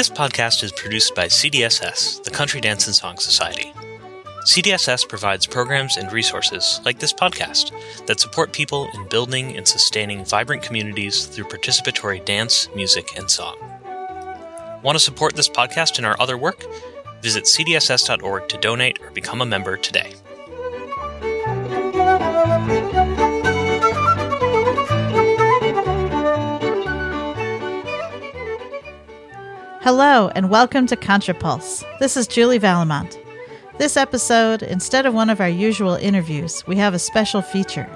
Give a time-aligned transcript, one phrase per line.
[0.00, 3.70] This podcast is produced by CDSS, the Country Dance and Song Society.
[4.46, 7.72] CDSS provides programs and resources like this podcast
[8.06, 13.58] that support people in building and sustaining vibrant communities through participatory dance, music, and song.
[14.82, 16.64] Want to support this podcast and our other work?
[17.20, 20.14] Visit cdss.org to donate or become a member today.
[29.82, 31.86] Hello, and welcome to ContraPulse.
[32.00, 33.16] This is Julie Vallimont.
[33.78, 37.88] This episode, instead of one of our usual interviews, we have a special feature.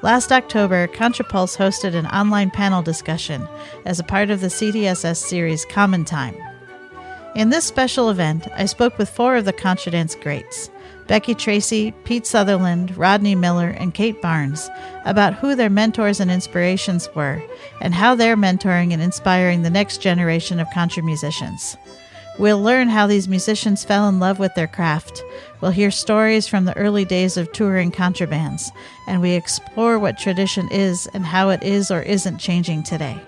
[0.00, 3.46] Last October, ContraPulse hosted an online panel discussion
[3.84, 6.34] as a part of the CDSS series Common Time.
[7.34, 10.70] In this special event, I spoke with four of the ContraDance greats
[11.08, 14.68] Becky Tracy, Pete Sutherland, Rodney Miller, and Kate Barnes
[15.06, 17.42] about who their mentors and inspirations were
[17.80, 21.78] and how they're mentoring and inspiring the next generation of contra musicians.
[22.38, 25.24] We'll learn how these musicians fell in love with their craft.
[25.60, 28.70] We'll hear stories from the early days of touring contrabands,
[29.08, 33.18] and we explore what tradition is and how it is or isn't changing today.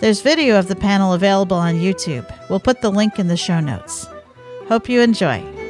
[0.00, 2.28] There's video of the panel available on YouTube.
[2.50, 4.08] We'll put the link in the show notes.
[4.66, 5.63] Hope you enjoy.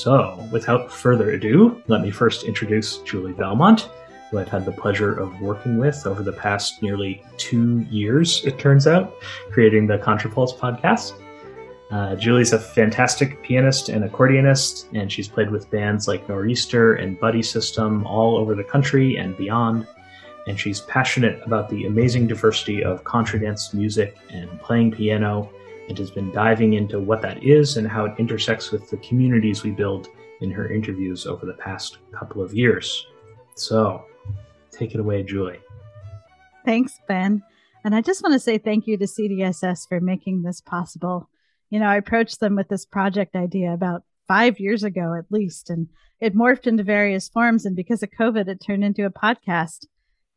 [0.00, 3.90] So, without further ado, let me first introduce Julie Vallimont,
[4.30, 8.58] who I've had the pleasure of working with over the past nearly two years, it
[8.58, 9.12] turns out,
[9.52, 11.12] creating the ContraPulse podcast.
[11.90, 17.20] Uh, Julie's a fantastic pianist and accordionist, and she's played with bands like Nor'easter and
[17.20, 19.86] Buddy System all over the country and beyond.
[20.46, 25.50] And she's passionate about the amazing diversity of contradance music and playing piano
[25.90, 29.62] and has been diving into what that is and how it intersects with the communities
[29.62, 30.08] we build
[30.40, 33.06] in her interviews over the past couple of years.
[33.56, 34.04] So,
[34.70, 35.60] take it away, Julie.
[36.64, 37.42] Thanks, Ben.
[37.84, 41.28] And I just want to say thank you to CDSS for making this possible.
[41.70, 45.70] You know, I approached them with this project idea about five years ago at least,
[45.70, 45.88] and
[46.20, 47.64] it morphed into various forms.
[47.64, 49.86] And because of COVID, it turned into a podcast.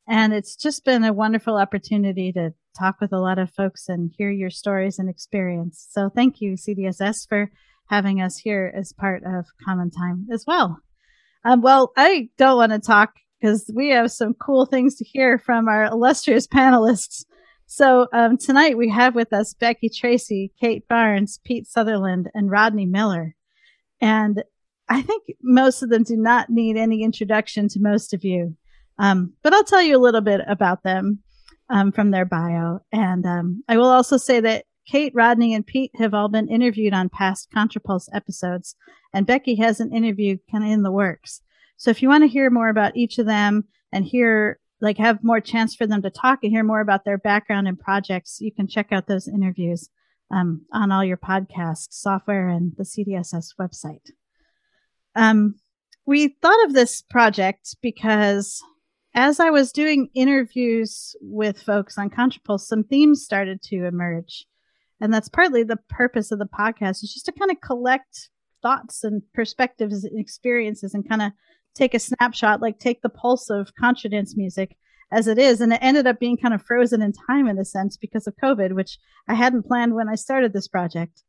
[0.07, 4.11] And it's just been a wonderful opportunity to talk with a lot of folks and
[4.17, 5.87] hear your stories and experience.
[5.89, 7.51] So thank you, CDSS, for
[7.87, 10.79] having us here as part of Common Time as well.
[11.45, 15.37] Um, well, I don't want to talk because we have some cool things to hear
[15.37, 17.25] from our illustrious panelists.
[17.65, 22.85] So um, tonight we have with us Becky Tracy, Kate Barnes, Pete Sutherland, and Rodney
[22.85, 23.35] Miller.
[23.99, 24.43] And
[24.89, 28.55] I think most of them do not need any introduction to most of you.
[28.99, 31.19] Um, but I'll tell you a little bit about them
[31.69, 32.79] um, from their bio.
[32.91, 36.93] And um, I will also say that Kate, Rodney, and Pete have all been interviewed
[36.93, 38.75] on past ContraPulse episodes,
[39.13, 41.41] and Becky has an interview kind of in the works.
[41.77, 45.23] So if you want to hear more about each of them and hear, like, have
[45.23, 48.51] more chance for them to talk and hear more about their background and projects, you
[48.51, 49.89] can check out those interviews
[50.31, 54.11] um, on all your podcast software and the CDSS website.
[55.15, 55.55] Um,
[56.05, 58.61] we thought of this project because
[59.15, 64.45] as I was doing interviews with folks on ContraPulse, some themes started to emerge.
[64.99, 68.29] And that's partly the purpose of the podcast is just to kind of collect
[68.61, 71.31] thoughts and perspectives and experiences and kind of
[71.75, 74.77] take a snapshot, like take the pulse of contradance music
[75.11, 75.61] as it is.
[75.61, 78.35] And it ended up being kind of frozen in time in a sense because of
[78.41, 78.97] COVID, which
[79.27, 81.23] I hadn't planned when I started this project.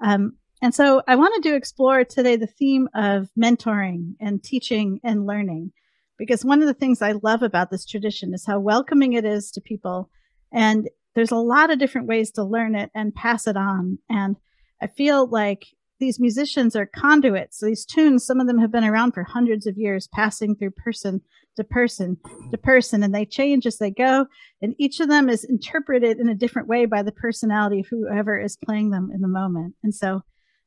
[0.00, 5.26] Um, and so I wanted to explore today the theme of mentoring and teaching and
[5.26, 5.72] learning
[6.20, 9.50] because one of the things I love about this tradition is how welcoming it is
[9.52, 10.10] to people.
[10.52, 13.98] And there's a lot of different ways to learn it and pass it on.
[14.10, 14.36] And
[14.82, 15.64] I feel like
[15.98, 17.60] these musicians are conduits.
[17.60, 21.22] These tunes, some of them have been around for hundreds of years, passing through person
[21.56, 22.18] to person
[22.50, 24.26] to person, and they change as they go.
[24.60, 28.38] And each of them is interpreted in a different way by the personality of whoever
[28.38, 29.74] is playing them in the moment.
[29.82, 30.20] And so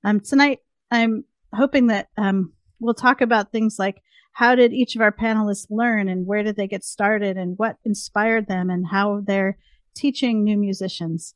[0.04, 0.60] um, tonight,
[0.90, 2.54] I'm hoping that um,
[2.84, 4.02] we'll talk about things like
[4.34, 7.78] how did each of our panelists learn and where did they get started and what
[7.86, 9.58] inspired them and how they're
[9.96, 11.36] teaching new musicians.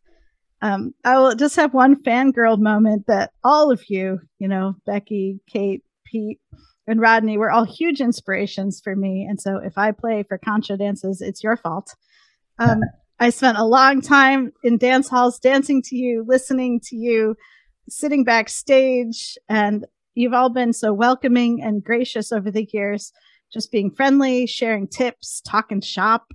[0.61, 5.39] Um, I will just have one fangirl moment that all of you, you know, Becky,
[5.47, 6.39] Kate, Pete,
[6.87, 9.27] and Rodney were all huge inspirations for me.
[9.29, 11.95] And so if I play for contra dances, it's your fault.
[12.57, 12.81] Um,
[13.19, 17.35] I spent a long time in dance halls dancing to you, listening to you,
[17.89, 19.85] sitting backstage, and
[20.17, 23.13] you've all been so welcoming and gracious over the years,
[23.53, 26.33] just being friendly, sharing tips, talking shop,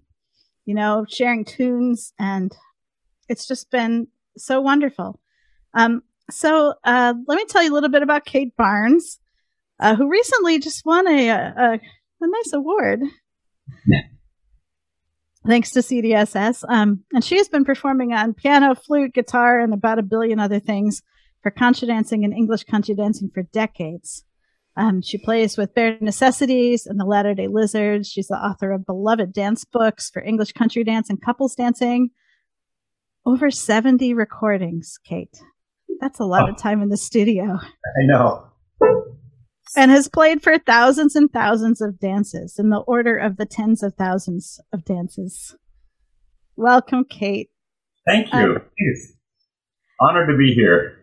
[0.65, 2.13] you know, sharing tunes.
[2.19, 2.57] And
[3.29, 4.07] it's just been
[4.37, 5.21] so wonderful.
[5.75, 9.19] Um, so uh, let me tell you a little bit about Kate Barnes,
[9.81, 11.81] uh, who recently just won a, a, a
[12.21, 13.01] nice award.
[15.45, 16.63] Thanks to CDSS.
[16.69, 20.61] Um, and she has been performing on piano, flute, guitar, and about a billion other
[20.61, 21.03] things
[21.43, 24.25] for contra dancing and English country dancing for decades.
[24.77, 28.09] Um, she plays with Bare Necessities and the Latter day Lizards.
[28.09, 32.11] She's the author of beloved dance books for English country dance and couples dancing.
[33.27, 35.37] Over 70 recordings, Kate.
[36.01, 36.53] That's a lot oh.
[36.53, 37.45] of time in the studio.
[37.45, 38.47] I know.
[39.77, 43.83] And has played for thousands and thousands of dances in the order of the tens
[43.83, 45.55] of thousands of dances.
[46.57, 47.51] Welcome, Kate.
[48.07, 48.39] Thank you.
[48.39, 48.63] Um,
[50.01, 51.02] Honored to be here.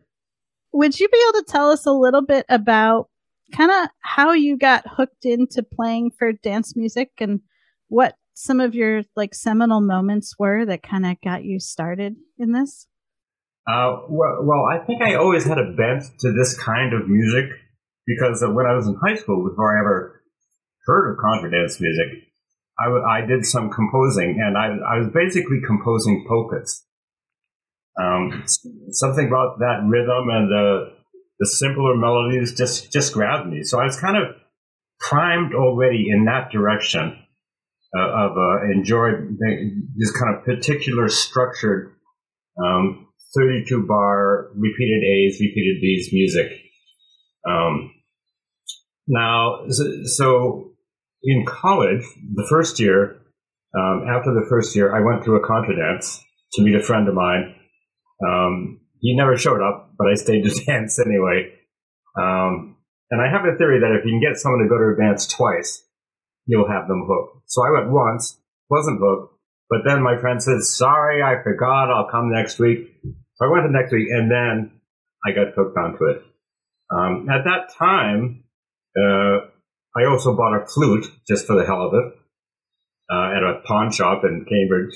[0.74, 3.10] Would you be able to tell us a little bit about
[3.56, 7.42] kind of how you got hooked into playing for dance music and
[7.88, 12.54] what some of your like seminal moments were that kind of got you started in
[12.54, 12.88] this?
[13.68, 17.46] Uh, well, well, I think I always had a bent to this kind of music
[18.08, 20.24] because when I was in high school, before I ever
[20.86, 22.30] heard of contra dance music,
[22.80, 26.86] I, w- I did some composing, and I, I was basically composing polkas.
[28.02, 28.44] Um,
[28.92, 30.94] something about that rhythm and the
[31.40, 33.64] the simpler melodies just just grabbed me.
[33.64, 34.36] So I was kind of
[35.00, 37.18] primed already in that direction
[37.98, 39.38] uh, of uh, enjoyed
[39.98, 41.94] this kind of particular structured
[42.64, 46.52] um, 32 bar repeated A's, repeated B's music.
[47.48, 47.92] Um,
[49.08, 49.68] now,
[50.06, 50.72] so
[51.24, 52.04] in college,
[52.34, 53.22] the first year,
[53.78, 57.08] um, after the first year, I went to a contra dance to meet a friend
[57.08, 57.56] of mine.
[58.26, 61.54] Um, he never showed up, but I stayed to dance anyway.
[62.20, 62.78] Um,
[63.12, 64.98] and I have a theory that if you can get someone to go to a
[64.98, 65.84] dance twice,
[66.46, 67.44] you'll have them hooked.
[67.48, 68.40] So I went once,
[68.70, 69.34] wasn't hooked,
[69.70, 72.92] but then my friend said, sorry, I forgot, I'll come next week.
[73.36, 74.82] So I went the next week and then
[75.26, 76.24] I got hooked onto it.
[76.92, 78.44] Um, at that time,
[78.98, 79.46] uh,
[79.96, 82.14] I also bought a flute just for the hell of it
[83.12, 84.96] uh, at a pawn shop in Cambridge.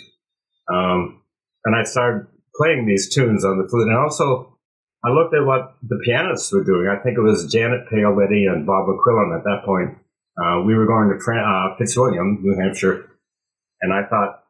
[0.72, 1.22] Um,
[1.66, 3.88] and I started playing these tunes on the flute.
[3.88, 4.58] And also,
[5.04, 6.88] I looked at what the pianists were doing.
[6.88, 9.98] I think it was Janet Paoletti and Bob McQuillan at that point.
[10.38, 13.06] Uh, we were going to Fran- uh, Fitzwilliam, New Hampshire,
[13.82, 14.44] and I thought,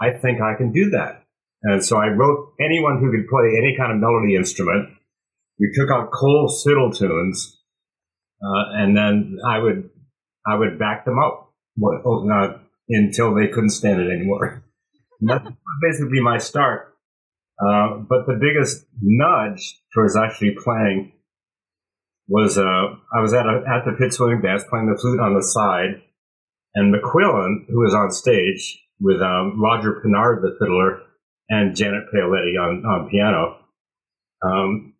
[0.00, 1.24] I think I can do that.
[1.62, 4.90] And so I wrote anyone who could play any kind of melody instrument.
[5.58, 7.60] We took out Cole's fiddle tunes,
[8.40, 9.90] uh, and then I would
[10.46, 11.52] I would back them up
[11.82, 12.58] uh,
[12.88, 14.62] until they couldn't stand it anymore.
[15.20, 15.48] that's
[15.82, 16.94] basically my start.
[17.60, 21.12] Uh, but the biggest nudge towards actually playing
[22.28, 25.42] was uh, I was at a, at the Fitzwilliam dance playing the flute on the
[25.42, 26.02] side,
[26.74, 31.00] and McQuillan, who was on stage with um, Roger Pinard, the fiddler,
[31.48, 33.56] and Janet Paoletti on, on piano,
[34.44, 34.94] um,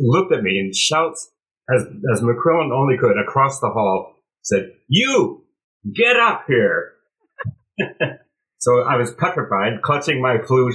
[0.00, 1.30] looked at me and shouts
[1.72, 1.82] as
[2.12, 5.44] as McQuillan only could across the hall, said, "You
[5.94, 6.92] get up here!"
[8.58, 10.74] so I was petrified, clutching my flute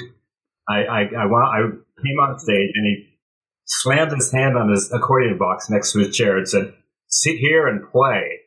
[0.68, 1.62] I, I, I, I
[2.04, 3.18] came on stage and he
[3.66, 6.74] slammed his hand on his accordion box next to his chair and said,
[7.08, 8.40] sit here and play.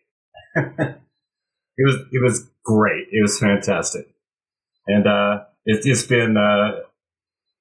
[0.57, 0.97] it
[1.79, 3.07] was, it was great.
[3.11, 4.07] It was fantastic.
[4.87, 6.81] And, uh, it, has been, uh,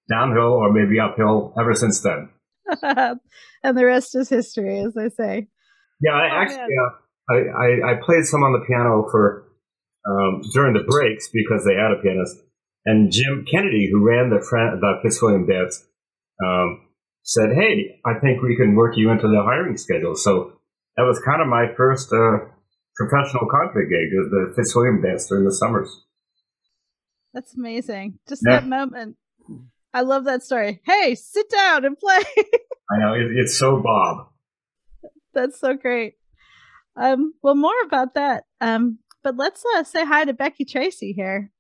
[0.10, 2.30] downhill or maybe uphill ever since then.
[3.64, 5.48] and the rest is history, as they say.
[6.02, 9.48] Yeah, I oh, actually, uh, I, I, I, played some on the piano for,
[10.06, 12.38] um, during the breaks because they had a pianist
[12.88, 15.86] and Jim Kennedy, who ran the, Fran- the Fitzwilliam dance,
[16.44, 16.88] um,
[17.22, 20.16] said, Hey, I think we can work you into the hiring schedule.
[20.16, 20.54] So
[20.96, 22.48] that was kind of my first uh,
[22.96, 26.06] professional contra gig, the Fitzwilliam dance during the summers.
[27.34, 28.20] That's amazing.
[28.30, 28.62] Just yeah.
[28.62, 29.18] that moment.
[29.94, 30.80] I love that story.
[30.86, 32.24] Hey, sit down and play.
[32.90, 33.14] I know.
[33.16, 34.30] It, it's so Bob.
[35.34, 36.14] That's so great.
[36.96, 38.46] Um, well, more about that.
[38.62, 41.52] Um, but let's uh, say hi to Becky Tracy here.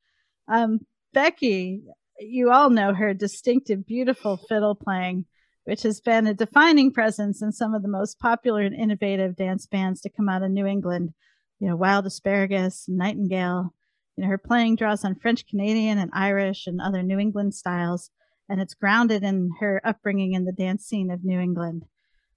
[0.47, 0.79] Um,
[1.13, 1.83] Becky,
[2.19, 5.25] you all know her distinctive, beautiful fiddle playing,
[5.65, 9.65] which has been a defining presence in some of the most popular and innovative dance
[9.65, 11.13] bands to come out of New England.
[11.59, 13.73] You know, Wild Asparagus, Nightingale.
[14.15, 18.09] You know, her playing draws on French Canadian and Irish and other New England styles,
[18.49, 21.85] and it's grounded in her upbringing in the dance scene of New England.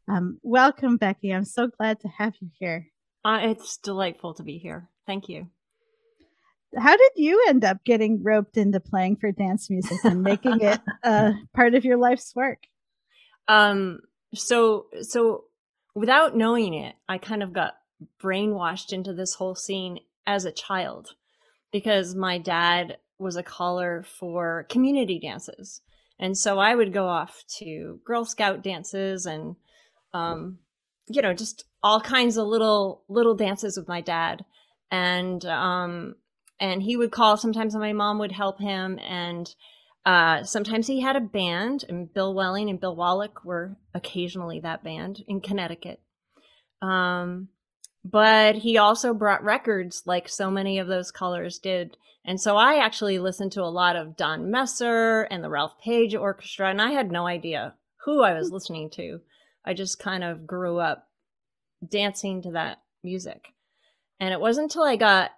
[0.08, 1.32] Um, welcome, Becky.
[1.32, 2.88] I'm so glad to have you here.
[3.24, 4.88] Uh, it's delightful to be here.
[5.06, 5.48] Thank you
[6.76, 10.80] how did you end up getting roped into playing for dance music and making it
[11.04, 12.58] uh, part of your life's work?
[13.48, 14.00] Um,
[14.34, 15.44] so so
[15.94, 17.74] without knowing it, I kind of got
[18.22, 21.14] brainwashed into this whole scene as a child
[21.72, 25.82] because my dad was a caller for community dances.
[26.18, 29.56] And so I would go off to Girl Scout dances and
[30.12, 30.58] um,
[31.08, 34.44] you know, just all kinds of little little dances with my dad.
[34.90, 36.14] And um
[36.60, 39.54] and he would call sometimes my mom would help him and
[40.06, 44.82] uh, sometimes he had a band, and Bill Welling and Bill Wallach were occasionally that
[44.82, 46.00] band in Connecticut.
[46.80, 47.48] Um,
[48.02, 51.98] but he also brought records like so many of those callers did.
[52.24, 56.14] And so I actually listened to a lot of Don Messer and the Ralph Page
[56.14, 57.74] Orchestra, and I had no idea
[58.04, 59.20] who I was listening to.
[59.66, 61.08] I just kind of grew up
[61.86, 63.48] dancing to that music.
[64.18, 65.30] And it wasn't until I got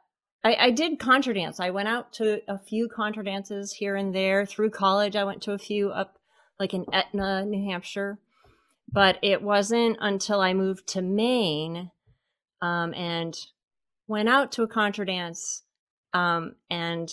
[0.45, 1.61] I, I did contra dance.
[1.61, 5.15] I went out to a few contra dances here and there through college.
[5.15, 6.19] I went to a few up
[6.59, 8.19] like in Etna, New Hampshire.
[8.91, 11.91] But it wasn't until I moved to Maine
[12.61, 13.37] um, and
[14.07, 15.63] went out to a contra dance
[16.13, 17.11] um, and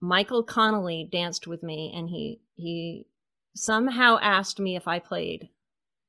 [0.00, 3.06] Michael Connolly danced with me and he he
[3.54, 5.48] somehow asked me if I played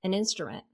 [0.03, 0.65] an instrument.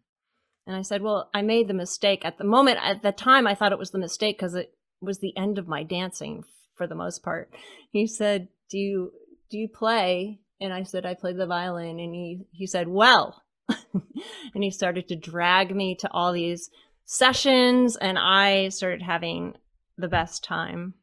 [0.66, 2.80] And I said, "Well, I made the mistake at the moment.
[2.82, 5.68] At the time, I thought it was the mistake because it was the end of
[5.68, 6.44] my dancing
[6.76, 7.52] for the most part.
[7.92, 9.14] He said, "Do you
[9.50, 13.44] do you play?" And I said, "I play the violin." And he he said, "Well,"
[13.70, 16.70] and he started to drag me to all these
[17.06, 19.56] sessions, and I started having
[19.98, 20.94] the best time.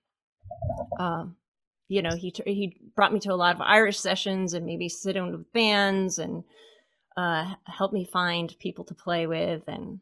[0.98, 1.36] Um,
[1.88, 5.30] you know, he he brought me to a lot of Irish sessions and maybe sitting
[5.30, 6.44] with bands and
[7.16, 7.54] uh,
[7.92, 9.62] me find people to play with.
[9.66, 10.00] And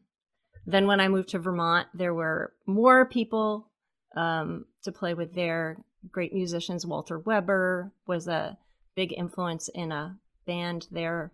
[0.65, 3.69] then when I moved to Vermont, there were more people
[4.15, 5.77] um, to play with their
[6.11, 6.85] great musicians.
[6.85, 8.57] Walter Weber was a
[8.95, 11.31] big influence in a band there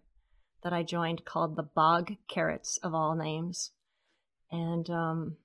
[0.63, 3.71] that I joined called the Bog Carrots of all names.
[4.51, 5.37] And um,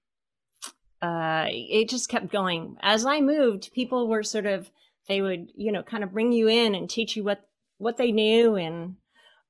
[1.02, 2.76] uh, it just kept going.
[2.80, 4.70] As I moved, people were sort of,
[5.08, 8.12] they would, you know, kind of bring you in and teach you what, what they
[8.12, 8.56] knew.
[8.56, 8.96] And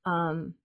[0.05, 0.55] um,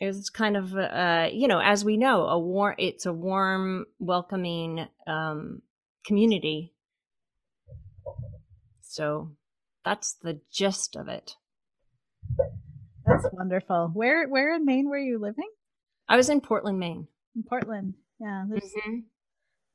[0.00, 3.86] it was kind of, uh, you know, as we know, a warm, it's a warm,
[3.98, 5.62] welcoming um,
[6.08, 6.72] community.
[8.80, 9.36] So
[9.84, 11.34] that's the gist of it.
[13.06, 13.90] That's wonderful.
[13.92, 15.48] Where where in Maine were you living?
[16.08, 17.06] I was in Portland, Maine.
[17.36, 17.94] In Portland.
[18.18, 18.46] Yeah.
[18.50, 18.98] Mm-hmm.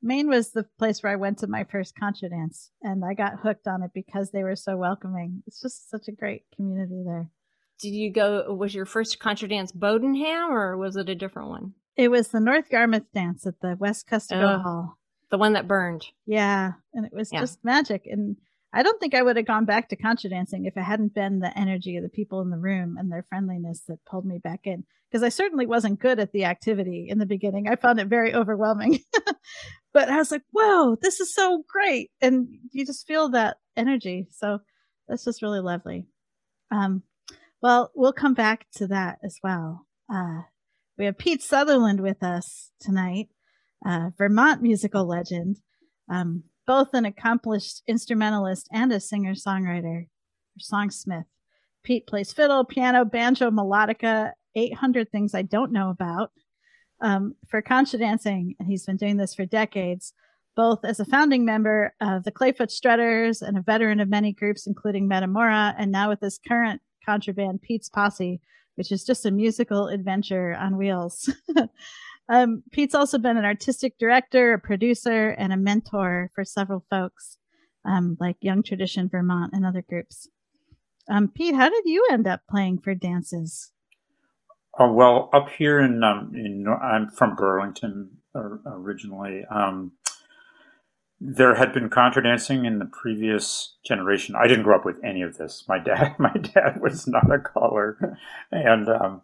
[0.02, 3.40] Maine was the place where I went to my first contra dance and I got
[3.40, 5.42] hooked on it because they were so welcoming.
[5.46, 7.30] It's just such a great community there.
[7.80, 11.74] Did you go was your first contra dance Bowdoinham or was it a different one?
[11.96, 14.98] It was the North Yarmouth dance at the Wescustogo Hall.
[15.34, 16.06] The one that burned.
[16.26, 16.74] Yeah.
[16.92, 17.40] And it was yeah.
[17.40, 18.02] just magic.
[18.06, 18.36] And
[18.72, 21.40] I don't think I would have gone back to contra dancing if it hadn't been
[21.40, 24.60] the energy of the people in the room and their friendliness that pulled me back
[24.62, 24.84] in.
[25.10, 27.66] Because I certainly wasn't good at the activity in the beginning.
[27.66, 29.00] I found it very overwhelming.
[29.92, 32.12] but I was like, whoa, this is so great.
[32.20, 34.28] And you just feel that energy.
[34.30, 34.60] So
[35.08, 36.06] that's just really lovely.
[36.70, 37.02] Um,
[37.60, 39.84] well, we'll come back to that as well.
[40.08, 40.42] Uh,
[40.96, 43.30] we have Pete Sutherland with us tonight
[43.84, 45.58] uh, Vermont musical legend,
[46.10, 50.06] um, both an accomplished instrumentalist and a singer songwriter
[50.58, 51.26] songsmith.
[51.82, 56.30] Pete plays fiddle, piano, banjo, melodica, 800 things I don't know about
[57.00, 58.54] um, for contra dancing.
[58.58, 60.14] And he's been doing this for decades,
[60.56, 64.66] both as a founding member of the Clayfoot Strutters and a veteran of many groups,
[64.66, 68.40] including Metamora, and now with his current contraband, Pete's Posse,
[68.76, 71.30] which is just a musical adventure on wheels.
[72.28, 77.36] Um, Pete's also been an artistic director, a producer, and a mentor for several folks,
[77.84, 80.28] um, like Young Tradition Vermont and other groups.
[81.08, 83.72] Um, Pete, how did you end up playing for dances?
[84.78, 89.44] Oh well, up here in um, in I'm from Burlington originally.
[89.44, 89.92] Um,
[91.20, 94.34] there had been contra dancing in the previous generation.
[94.34, 95.64] I didn't grow up with any of this.
[95.68, 98.18] My dad, my dad was not a caller,
[98.50, 99.22] and um,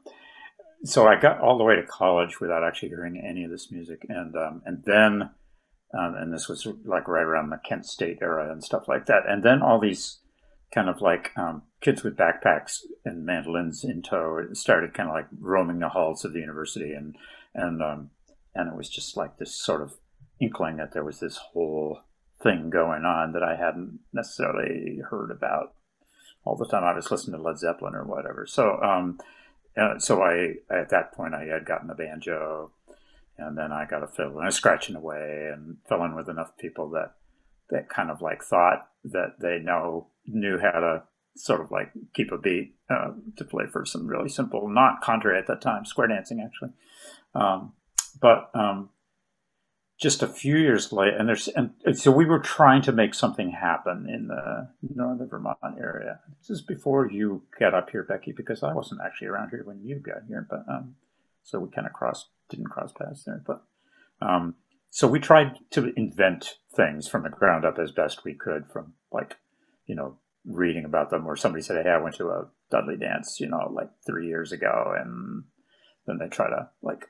[0.84, 4.06] so I got all the way to college without actually hearing any of this music,
[4.08, 5.30] and um, and then,
[5.98, 9.24] um, and this was like right around the Kent State era and stuff like that,
[9.28, 10.20] and then all these
[10.72, 15.26] kind of like um, kids with backpacks and mandolins in tow started kind of like
[15.38, 17.14] roaming the halls of the university, and
[17.54, 18.10] and um,
[18.54, 19.92] and it was just like this sort of
[20.40, 22.00] inkling that there was this whole
[22.42, 25.74] thing going on that I hadn't necessarily heard about
[26.42, 26.84] all the time.
[26.84, 28.78] I was listening to Led Zeppelin or whatever, so.
[29.76, 32.72] Uh, so I at that point I had gotten a banjo,
[33.38, 36.28] and then I got a fiddle and I was scratching away and fell in with
[36.28, 37.14] enough people that
[37.70, 41.02] that kind of like thought that they know knew how to
[41.36, 45.38] sort of like keep a beat uh, to play for some really simple, not contrary
[45.38, 46.70] at that time, square dancing actually.
[47.34, 47.72] Um,
[48.20, 48.90] but um,
[50.00, 53.50] just a few years later, and there's and so we were trying to make something
[53.50, 56.20] happen in the northern Vermont area.
[56.40, 59.82] This is before you got up here, Becky, because I wasn't actually around here when
[59.82, 60.94] you got here, but um,
[61.42, 63.62] so we kind of crossed, didn't cross paths there, but
[64.22, 64.54] um,
[64.88, 68.94] so we tried to invent things from the ground up as best we could, from
[69.12, 69.36] like
[69.86, 70.16] you know
[70.46, 73.70] reading about them, or somebody said, "Hey, I went to a Dudley dance, you know,
[73.70, 75.44] like three years ago," and
[76.06, 77.04] then they try to like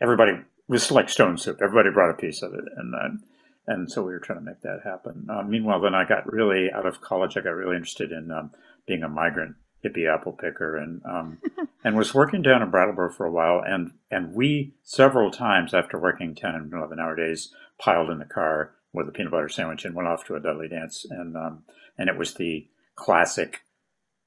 [0.00, 0.34] everybody
[0.68, 1.58] was like stone soup.
[1.62, 3.22] Everybody brought a piece of it, and then
[3.66, 5.26] and so we were trying to make that happen.
[5.30, 7.36] Uh, meanwhile, then I got really out of college.
[7.36, 8.50] I got really interested in um,
[8.86, 11.38] being a migrant hippie apple picker, and um,
[11.84, 13.62] and was working down in Brattleboro for a while.
[13.66, 18.24] And and we several times after working ten and eleven hour days piled in the
[18.24, 21.06] car with a peanut butter sandwich and went off to a Dudley dance.
[21.08, 21.64] And um,
[21.98, 23.62] and it was the classic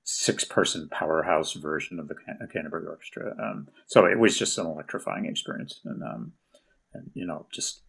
[0.09, 2.15] six person powerhouse version of the
[2.53, 3.35] Canterbury Orchestra.
[3.43, 5.81] Um, so it was just an electrifying experience.
[5.83, 6.31] And, um,
[6.93, 7.81] and, you know, just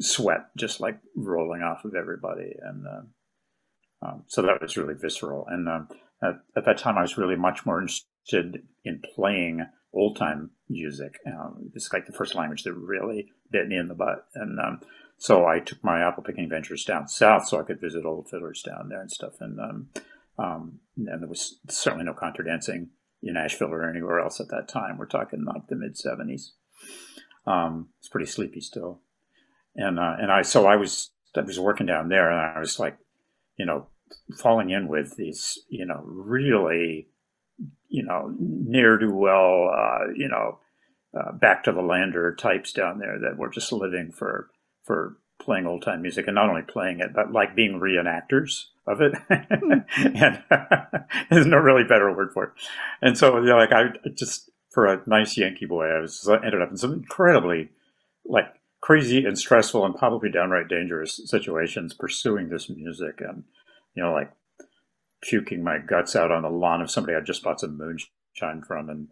[0.00, 2.56] sweat just like rolling off of everybody.
[2.60, 5.46] And uh, um, so that was really visceral.
[5.48, 5.88] And um,
[6.20, 11.20] at, at, that time, I was really much more interested in playing old time music.
[11.24, 14.26] Um, it's like the first language that really bit me in the butt.
[14.34, 14.58] And
[15.18, 18.60] so I took my apple picking ventures down south so I could visit old fiddlers
[18.60, 19.34] down there and stuff.
[19.38, 19.60] And
[20.38, 22.90] um, and there was certainly no contra dancing
[23.22, 24.98] in Asheville or anywhere else at that time.
[24.98, 26.50] We're talking like the mid '70s.
[27.46, 29.00] Um, it's pretty sleepy still,
[29.76, 32.78] and uh, and I so I was I was working down there, and I was
[32.78, 32.96] like,
[33.56, 33.88] you know,
[34.38, 37.08] falling in with these, you know, really,
[37.88, 40.58] you know, near do well, uh, you know,
[41.18, 44.50] uh, back to the lander types down there that were just living for
[44.84, 49.00] for playing old time music and not only playing it, but like being reenactors of
[49.00, 49.14] it.
[49.28, 49.72] Hmm.
[50.16, 50.42] and
[51.30, 52.50] there's no really better word for it.
[53.02, 56.60] And so, you know, like I just, for a nice Yankee boy, I was ended
[56.60, 57.70] up in some incredibly
[58.24, 63.44] like crazy and stressful and probably downright dangerous situations pursuing this music and,
[63.94, 64.32] you know, like
[65.22, 68.90] puking my guts out on the lawn of somebody I just bought some moonshine from
[68.90, 69.08] and,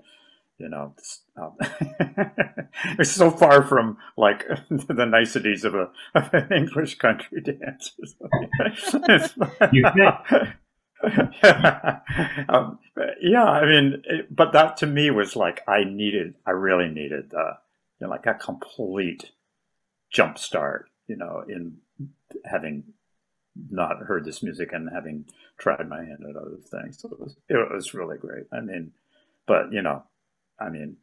[0.62, 0.94] you know,
[1.36, 1.56] um,
[2.98, 7.92] it's so far from like the niceties of a of an English country dance.
[9.72, 9.84] you
[12.48, 12.78] um,
[13.20, 17.34] yeah, I mean, it, but that to me was like I needed, I really needed,
[17.34, 17.54] uh,
[17.98, 19.32] you know, like a complete
[20.12, 21.78] jump start, you know, in
[22.44, 22.84] having
[23.68, 25.24] not heard this music and having
[25.58, 27.00] tried my hand at other things.
[27.00, 28.44] So it was, it was really great.
[28.52, 28.92] I mean,
[29.46, 30.04] but you know,
[30.62, 30.96] I mean,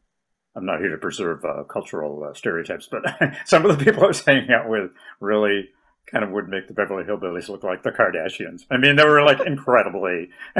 [0.55, 3.03] I'm not here to preserve uh, cultural uh, stereotypes, but
[3.45, 5.69] some of the people I was hanging out with really
[6.11, 8.63] kind of would make the Beverly Hillbillies look like the Kardashians.
[8.71, 10.29] I mean, they were like incredibly.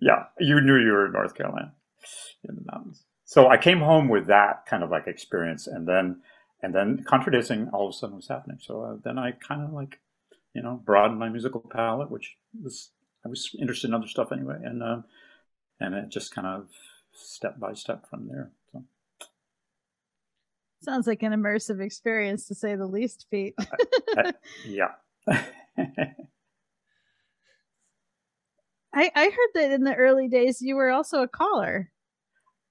[0.00, 1.74] yeah, you knew you were in North Carolina
[2.48, 3.04] in the mountains.
[3.24, 6.22] So I came home with that kind of like experience, and then
[6.62, 8.58] and then contradicting all of a sudden was happening.
[8.60, 10.00] So uh, then I kind of like
[10.54, 12.90] you know broadened my musical palette, which was
[13.24, 15.02] I was interested in other stuff anyway, and uh,
[15.78, 16.68] and it just kind of
[17.12, 18.50] step by step from there.
[18.72, 18.84] So.
[20.82, 23.54] Sounds like an immersive experience to say the least, Pete.
[23.58, 23.64] uh,
[24.18, 24.32] uh,
[24.66, 24.92] yeah.
[28.92, 31.92] I, I heard that in the early days you were also a caller.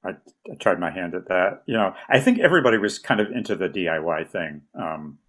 [0.03, 1.63] I, I, tried my hand at that.
[1.65, 5.19] You know, I think everybody was kind of into the DIY thing um,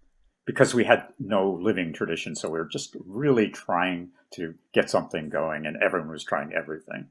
[0.45, 2.35] because we had no living tradition.
[2.35, 7.07] So we were just really trying to get something going, and everyone was trying everything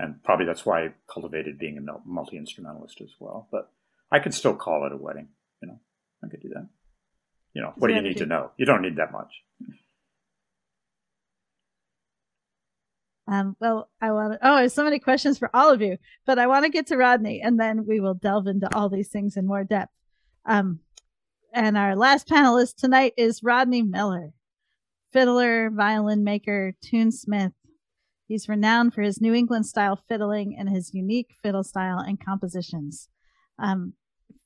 [0.00, 3.48] and probably that's why I cultivated being a multi instrumentalist as well.
[3.50, 3.70] But
[4.10, 5.28] I could still call it a wedding.
[5.62, 5.80] You know,
[6.24, 6.68] I could do that.
[7.52, 8.52] You know, what do you need to know?
[8.56, 9.32] You don't need that much.
[13.26, 16.38] Um, well, I want to, oh, have so many questions for all of you, but
[16.38, 19.36] I want to get to Rodney and then we will delve into all these things
[19.36, 19.92] in more depth.
[20.46, 20.80] Um,
[21.52, 24.32] and our last panelist tonight is Rodney Miller,
[25.12, 27.52] fiddler, violin maker, tunesmith,
[28.30, 33.08] He's renowned for his New England style fiddling and his unique fiddle style and compositions.
[33.58, 33.94] Um,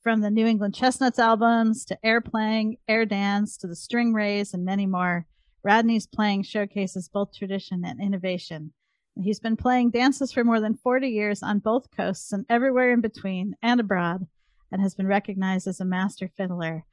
[0.01, 4.55] from the New England Chestnuts albums to air playing, air dance to the string raise,
[4.55, 5.27] and many more,
[5.61, 8.73] Rodney's playing showcases both tradition and innovation.
[9.21, 13.01] He's been playing dances for more than 40 years on both coasts and everywhere in
[13.01, 14.25] between and abroad,
[14.71, 16.85] and has been recognized as a master fiddler.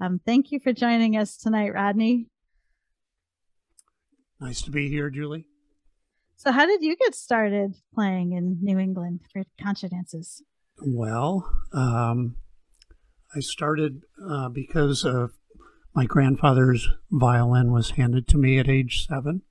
[0.00, 2.26] Um, thank you for joining us tonight, Rodney.
[4.40, 5.46] Nice to be here, Julie.
[6.40, 10.42] So, how did you get started playing in New England for contra dances?
[10.82, 12.36] Well, um,
[13.36, 15.32] I started uh, because of
[15.94, 19.42] my grandfather's violin was handed to me at age seven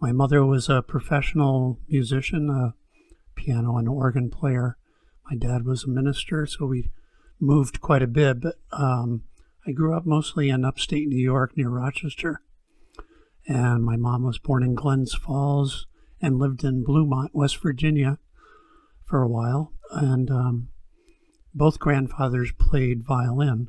[0.00, 2.74] my mother was a professional musician, a
[3.34, 4.78] piano and organ player.
[5.30, 6.90] My dad was a minister, so we
[7.38, 8.40] moved quite a bit.
[8.40, 9.24] But um,
[9.66, 12.40] I grew up mostly in upstate New York near Rochester.
[13.46, 15.86] And my mom was born in Glens Falls
[16.20, 18.18] and lived in Bluemont, West Virginia
[19.04, 19.72] for a while.
[19.90, 20.68] And um,
[21.54, 23.68] both grandfathers played violin.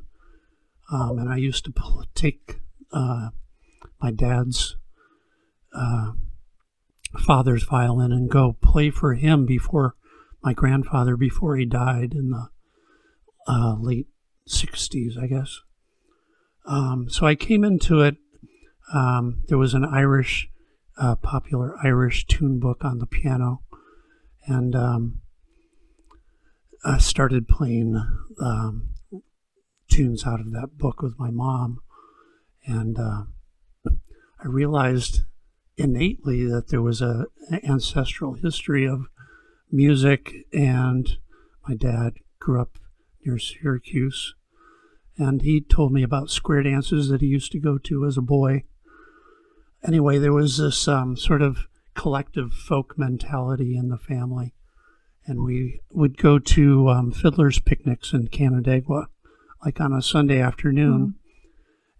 [0.90, 1.72] Um, and I used to
[2.14, 2.60] take
[2.92, 3.30] uh,
[4.00, 4.76] my dad's
[5.74, 6.12] uh,
[7.18, 9.94] father's violin and go play for him before
[10.42, 12.48] my grandfather, before he died in the
[13.48, 14.06] uh, late
[14.48, 15.60] 60s, I guess.
[16.66, 18.16] Um, so I came into it.
[18.92, 20.48] Um, there was an Irish,
[20.98, 23.62] uh, popular Irish tune book on the piano,
[24.46, 25.20] and um,
[26.84, 27.96] I started playing
[28.40, 28.88] um,
[29.88, 31.80] tunes out of that book with my mom,
[32.64, 33.22] and uh,
[33.86, 35.20] I realized
[35.76, 39.06] innately that there was a an ancestral history of
[39.70, 41.18] music, and
[41.68, 42.78] my dad grew up
[43.24, 44.34] near Syracuse,
[45.16, 48.22] and he told me about square dances that he used to go to as a
[48.22, 48.64] boy.
[49.86, 54.54] Anyway, there was this um, sort of collective folk mentality in the family,
[55.26, 59.08] and we would go to um, fiddlers' picnics in Canandaigua,
[59.64, 61.14] like on a Sunday afternoon,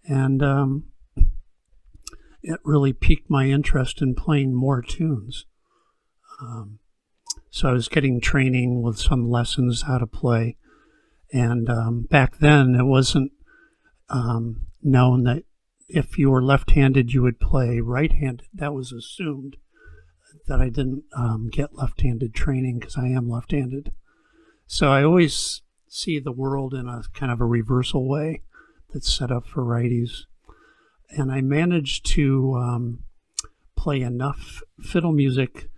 [0.09, 0.13] mm-hmm.
[0.13, 0.83] and um,
[2.41, 5.45] it really piqued my interest in playing more tunes.
[6.41, 6.79] Um,
[7.49, 10.57] so I was getting training with some lessons how to play.
[11.31, 13.31] And um, back then, it wasn't
[14.09, 15.43] um, known that
[15.93, 18.47] if you were left handed, you would play right handed.
[18.53, 19.57] That was assumed
[20.47, 23.91] that I didn't um, get left handed training because I am left handed.
[24.65, 28.41] So I always see the world in a kind of a reversal way
[28.91, 30.25] that's set up for righties
[31.15, 33.03] and I managed to um,
[33.75, 35.69] play enough fiddle music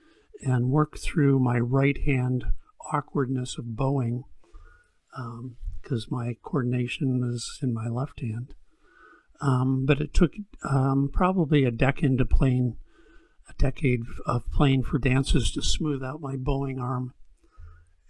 [0.41, 2.45] and work through my right hand
[2.91, 4.23] awkwardness of bowing
[5.81, 8.53] because um, my coordination was in my left hand.
[9.41, 10.33] Um, but it took
[10.69, 12.77] um, probably a decade to playing
[13.49, 17.13] a decade of playing for dances to smooth out my bowing arm.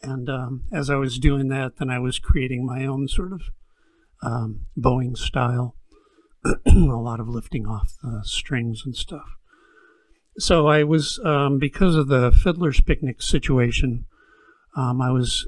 [0.02, 3.42] And um, as I was doing that, then I was creating my own sort of
[4.22, 5.76] um, bowing style.
[6.66, 9.26] a lot of lifting off the strings and stuff.
[10.38, 14.06] So I was, um, because of the fiddler's picnic situation,
[14.78, 15.48] um, I was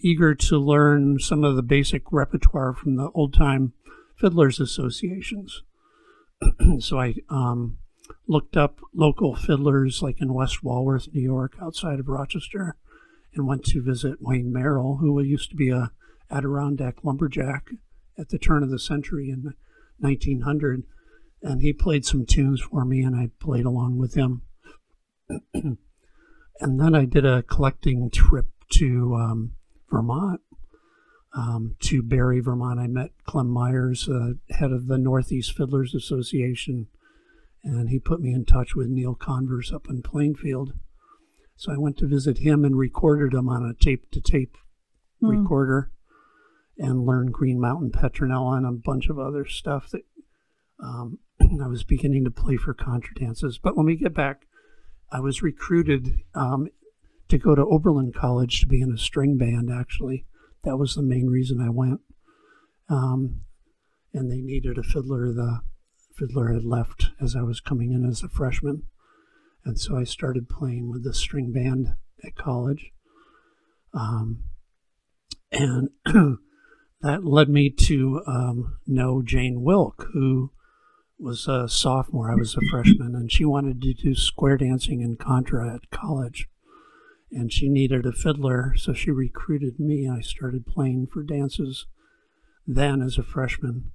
[0.00, 3.72] eager to learn some of the basic repertoire from the old time
[4.22, 5.62] fiddlers associations.
[6.78, 7.78] so I um,
[8.28, 12.76] looked up local fiddlers like in West Walworth, New York, outside of Rochester,
[13.34, 15.90] and went to visit Wayne Merrill, who used to be a
[16.30, 17.70] Adirondack lumberjack
[18.16, 19.54] at the turn of the century in
[19.98, 20.84] 1900,
[21.42, 24.42] and he played some tunes for me, and I played along with him.
[25.54, 25.78] and
[26.60, 29.52] then I did a collecting trip to um,
[29.90, 30.40] Vermont,
[31.34, 32.80] um, to Barre, Vermont.
[32.80, 36.88] I met Clem Myers, uh, head of the Northeast Fiddlers Association,
[37.64, 40.74] and he put me in touch with Neil Converse up in Plainfield.
[41.56, 44.56] So I went to visit him and recorded him on a tape to tape
[45.20, 45.92] recorder
[46.78, 50.02] and learned Green Mountain Petronella and a bunch of other stuff that
[50.82, 53.58] um, I was beginning to play for contra dances.
[53.58, 54.46] But when we get back,
[55.10, 56.68] I was recruited um,
[57.28, 60.26] to go to Oberlin College to be in a string band, actually.
[60.64, 62.00] That was the main reason I went.
[62.88, 63.42] Um,
[64.12, 65.32] and they needed a fiddler.
[65.32, 65.60] The
[66.16, 68.84] fiddler had left as I was coming in as a freshman.
[69.64, 71.94] And so I started playing with the string band
[72.24, 72.90] at college.
[73.94, 74.44] Um,
[75.50, 75.90] and
[77.00, 80.50] that led me to um, know Jane Wilk, who
[81.18, 82.30] was a sophomore.
[82.30, 86.48] I was a freshman, and she wanted to do square dancing and contra at college.
[87.32, 90.08] And she needed a fiddler, so she recruited me.
[90.08, 91.86] I started playing for dances
[92.66, 93.90] then as a freshman.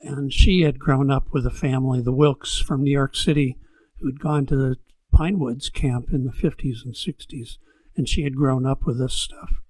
[0.00, 3.58] And she had grown up with a family, the Wilkes from New York City,
[3.98, 4.76] who'd gone to the
[5.12, 7.58] Pine Woods camp in the 50s and 60s.
[7.96, 9.60] And she had grown up with this stuff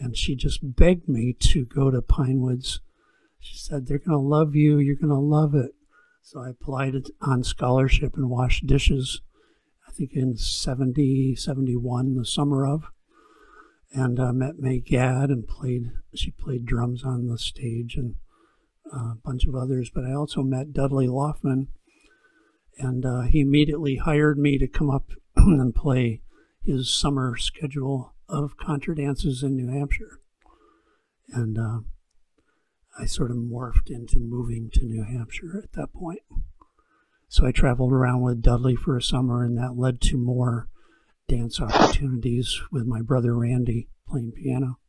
[0.00, 2.80] and she just begged me to go to Pine Woods.
[3.38, 4.78] She said, They're going to love you.
[4.78, 5.72] You're going to love it.
[6.22, 9.20] So I applied on scholarship and washed dishes,
[9.90, 12.84] I think in 70, 71, the summer of.
[13.92, 18.14] And uh, met May Gadd and played, she played drums on the stage and
[18.92, 19.90] uh, a bunch of others.
[19.92, 21.66] But I also met Dudley Laufman,
[22.78, 26.22] and uh, he immediately hired me to come up and play
[26.62, 30.20] his summer schedule of contra dances in New Hampshire.
[31.32, 31.80] And uh,
[32.96, 36.22] I sort of morphed into moving to New Hampshire at that point.
[37.30, 40.68] So I traveled around with Dudley for a summer, and that led to more
[41.28, 44.80] dance opportunities with my brother Randy playing piano.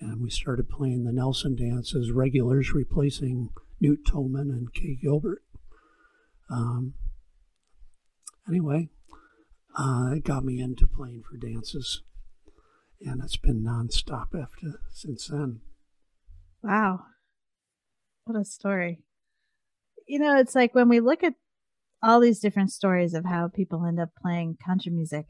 [0.00, 5.44] And we started playing the Nelson dance as regulars, replacing Newt Tolman and Kay Gilbert.
[6.50, 6.94] Um,
[8.48, 8.88] anyway,
[9.78, 12.02] uh, it got me into playing for dances,
[13.00, 15.60] and it's been nonstop after since then.
[16.64, 17.04] Wow,
[18.24, 19.04] what a story!
[20.08, 21.34] You know, it's like when we look at
[22.02, 25.26] all these different stories of how people end up playing country music.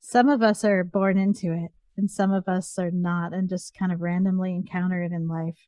[0.00, 3.76] Some of us are born into it, and some of us are not, and just
[3.78, 5.58] kind of randomly encounter it in life.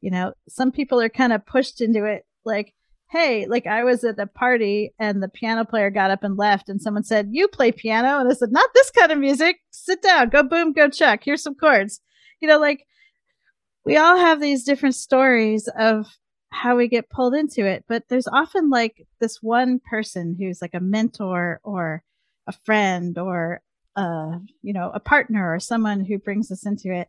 [0.00, 2.74] You know, some people are kind of pushed into it, like,
[3.10, 6.68] hey, like I was at a party and the piano player got up and left,
[6.68, 8.20] and someone said, You play piano?
[8.20, 9.56] And I said, Not this kind of music.
[9.70, 11.20] Sit down, go boom, go chuck.
[11.24, 12.00] Here's some chords.
[12.40, 12.84] You know, like
[13.84, 16.06] we all have these different stories of
[16.50, 20.74] how we get pulled into it, but there's often like this one person who's like
[20.74, 22.02] a mentor or
[22.46, 23.62] a friend or
[23.96, 27.08] uh you know a partner or someone who brings us into it.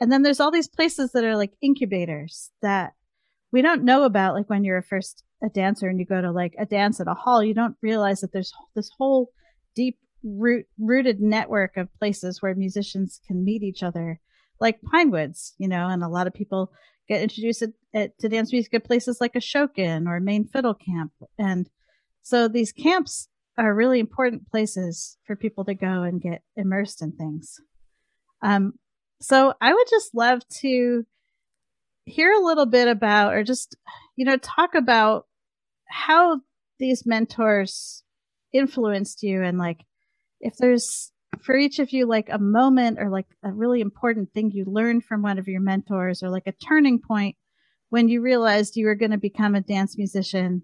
[0.00, 2.94] And then there's all these places that are like incubators that
[3.52, 6.30] we don't know about like when you're a first a dancer and you go to
[6.30, 9.30] like a dance at a hall you don't realize that there's this whole
[9.74, 14.20] deep root rooted network of places where musicians can meet each other
[14.60, 16.70] like pinewoods you know and a lot of people
[17.10, 21.12] get introduced at, to dance music at places like Ashokan or Maine Fiddle Camp.
[21.36, 21.68] And
[22.22, 27.10] so these camps are really important places for people to go and get immersed in
[27.10, 27.56] things.
[28.42, 28.74] Um,
[29.20, 31.04] so I would just love to
[32.04, 33.76] hear a little bit about, or just,
[34.14, 35.26] you know, talk about
[35.88, 36.40] how
[36.78, 38.04] these mentors
[38.52, 39.84] influenced you and like
[40.40, 41.12] if there's
[41.42, 45.04] for each of you like a moment or like a really important thing you learned
[45.04, 47.36] from one of your mentors or like a turning point
[47.88, 50.62] when you realized you were going to become a dance musician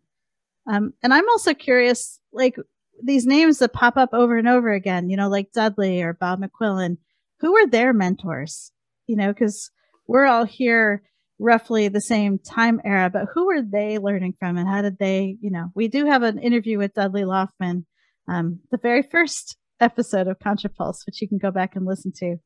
[0.67, 2.57] um, and i'm also curious like
[3.03, 6.41] these names that pop up over and over again you know like dudley or bob
[6.41, 6.97] mcquillan
[7.41, 8.73] who were their mentors?
[9.07, 9.71] You know, because
[10.07, 11.03] we're all here
[11.39, 15.37] roughly the same time era, but who were they learning from and how did they,
[15.41, 17.85] you know, we do have an interview with Dudley Laufman,
[18.27, 22.37] um, the very first episode of Contrapulse, which you can go back and listen to.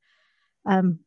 [0.67, 1.01] Um,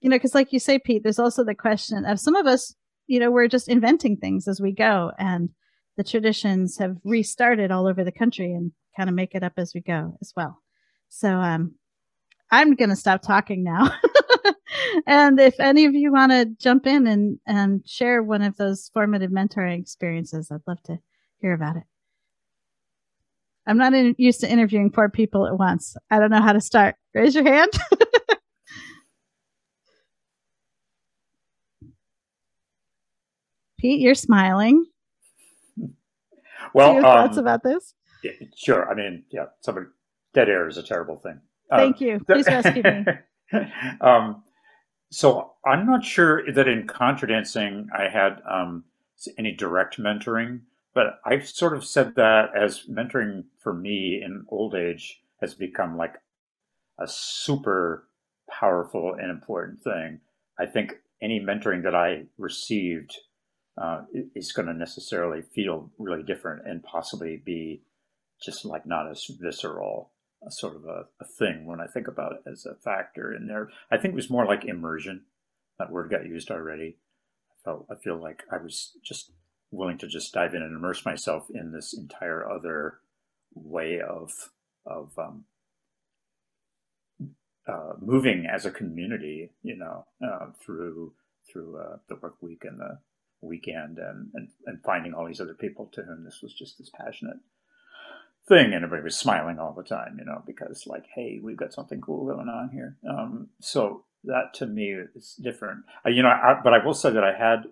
[0.00, 2.74] you know, because like you say, Pete, there's also the question of some of us,
[3.06, 5.50] you know, we're just inventing things as we go, and
[5.96, 9.72] the traditions have restarted all over the country and kind of make it up as
[9.74, 10.62] we go as well.
[11.08, 11.74] So, um,
[12.50, 13.92] I'm going to stop talking now.
[15.06, 18.90] and if any of you want to jump in and, and share one of those
[18.94, 20.98] formative mentoring experiences, I'd love to
[21.40, 21.82] hear about it.
[23.68, 25.94] I'm not in, used to interviewing four people at once.
[26.10, 26.96] I don't know how to start.
[27.14, 27.70] Raise your hand.
[33.78, 34.86] Pete, you're smiling.
[36.72, 37.94] Well, your um, thoughts about this?
[38.24, 38.90] Yeah, sure.
[38.90, 39.86] I mean, yeah, somebody
[40.32, 41.38] dead air is a terrible thing.
[41.70, 42.20] Thank uh, you.
[42.26, 43.04] Please rescue me.
[44.00, 44.42] um,
[45.10, 48.84] so I'm not sure that in contra dancing I had um,
[49.38, 50.60] any direct mentoring,
[50.98, 55.96] but I've sort of said that as mentoring for me in old age has become
[55.96, 56.14] like
[56.98, 58.08] a super
[58.50, 60.18] powerful and important thing.
[60.58, 63.16] I think any mentoring that I received
[63.80, 67.82] uh, is going to necessarily feel really different and possibly be
[68.44, 70.10] just like not as visceral
[70.44, 73.46] a sort of a, a, thing when I think about it as a factor in
[73.46, 73.68] there.
[73.88, 75.26] I think it was more like immersion.
[75.78, 76.96] That word got used already.
[77.52, 79.30] I felt I feel like I was just
[79.70, 82.98] willing to just dive in and immerse myself in this entire other
[83.54, 84.32] way of
[84.86, 85.44] of um,
[87.66, 89.50] uh, moving as a community.
[89.62, 91.12] You know, uh, through
[91.50, 92.98] through uh, the work week and the
[93.40, 96.90] weekend, and, and and finding all these other people to whom this was just this
[96.90, 97.38] passionate
[98.48, 101.74] thing, and everybody was smiling all the time, you know, because like, hey, we've got
[101.74, 102.96] something cool going on here.
[103.08, 105.84] Um, so that to me is different.
[106.04, 107.64] Uh, you know, I, but I will say that I had,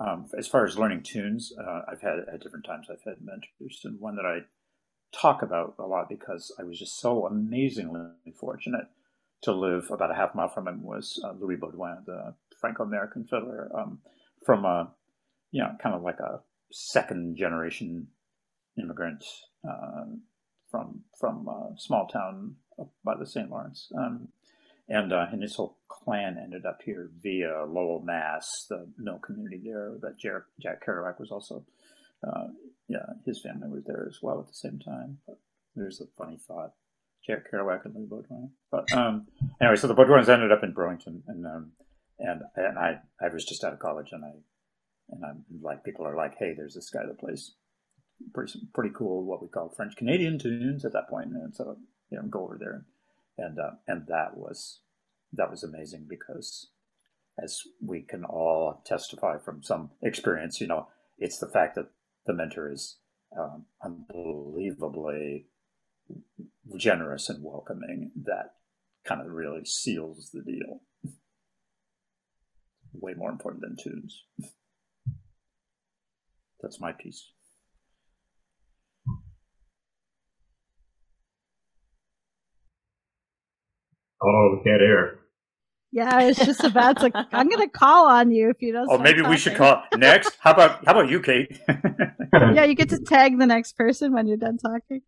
[0.00, 3.82] um, as far as learning tunes, uh, I've had at different times I've had mentors,
[3.84, 4.40] and one that I
[5.12, 8.86] talk about a lot because I was just so amazingly fortunate
[9.42, 13.70] to live about a half mile from him was uh, Louis Beaudoin, the Franco-American fiddler,
[13.78, 13.98] um,
[14.44, 14.90] from a,
[15.50, 18.06] you know, kind of like a second generation
[18.78, 19.24] immigrant
[19.68, 20.22] um,
[20.70, 22.56] from from a small town
[23.04, 23.50] by the St.
[23.50, 23.90] Lawrence.
[23.98, 24.28] Um,
[24.90, 29.60] and, uh, and his whole clan ended up here via Lowell, Mass, the mill community
[29.64, 29.94] there.
[30.02, 31.64] That Jack, Jack Kerouac was also,
[32.26, 32.48] uh,
[32.88, 35.18] yeah, his family was there as well at the same time.
[35.26, 35.38] But
[35.76, 36.72] there's a funny thought.
[37.26, 38.50] Jack Kerouac and Louis Beaudoin.
[38.70, 39.28] But um,
[39.60, 41.72] anyway, so the Beaudoins ended up in Burlington, and um,
[42.18, 44.32] and and I I was just out of college, and I
[45.10, 47.52] and I'm like people are like, hey, there's this guy that plays
[48.32, 51.76] pretty pretty cool what we call French Canadian tunes at that point, and so
[52.10, 52.84] you know go over there, and
[53.58, 54.80] uh, and that was
[55.32, 56.70] that was amazing because
[57.42, 61.86] as we can all testify from some experience, you know, it's the fact that
[62.26, 62.98] the mentor is
[63.38, 65.46] um, unbelievably
[66.76, 68.54] generous and welcoming that
[69.04, 70.80] kind of really seals the deal.
[72.92, 74.24] Way more important than tunes.
[76.60, 77.30] That's my piece.
[84.22, 85.20] Oh, dead air.
[85.92, 87.10] Yeah, I was just about to.
[87.32, 88.88] I'm going to call on you if you don't.
[88.88, 89.30] Oh, maybe talking.
[89.30, 90.36] we should call next.
[90.38, 91.58] How about how about you, Kate?
[92.32, 95.02] yeah, you get to tag the next person when you're done talking.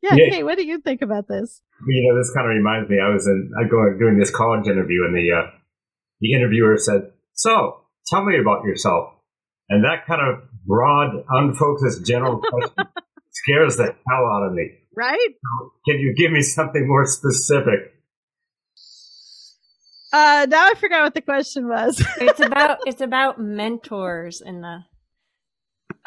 [0.00, 1.60] Yeah, yeah, Kate, what do you think about this?
[1.88, 2.98] You know, this kind of reminds me.
[3.00, 5.50] I was in I go doing this college interview, and the uh,
[6.20, 9.14] the interviewer said, "So, tell me about yourself."
[9.68, 12.86] And that kind of broad, unfocused, general question
[13.30, 14.70] scares the hell out of me.
[14.96, 15.28] Right?
[15.86, 17.92] Can you give me something more specific?
[20.12, 22.02] Uh, now I forgot what the question was.
[22.20, 24.84] it's about it's about mentors in the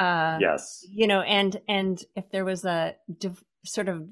[0.00, 0.84] uh yes.
[0.90, 4.08] you know and and if there was a de- sort of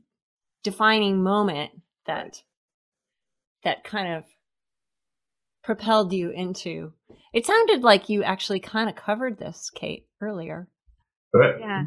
[0.62, 1.70] defining moment
[2.06, 2.42] that
[3.64, 4.24] that kind of
[5.64, 6.92] propelled you into
[7.32, 10.68] it sounded like you actually kind of covered this kate earlier.
[11.32, 11.82] But, yeah.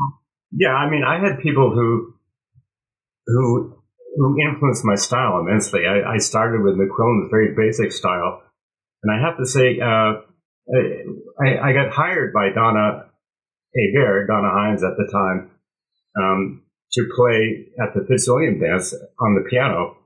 [0.52, 2.14] yeah i mean i had people who
[3.28, 3.83] who who
[4.18, 5.82] influenced my style immensely.
[5.88, 8.42] I, I started with McQuillen's very basic style,
[9.04, 10.22] and I have to say, uh,
[11.42, 13.10] I, I, got hired by Donna
[13.76, 15.52] Hebert, Donna Hines at the time,
[16.18, 19.98] um, to play at the Fitzwilliam dance on the piano.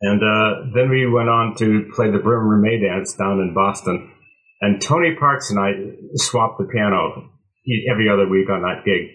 [0.00, 4.12] And uh, then we went on to play the Brim May dance down in Boston.
[4.60, 5.72] And Tony Parkes and I
[6.14, 7.30] swapped the piano
[7.90, 9.10] every other week on that gig.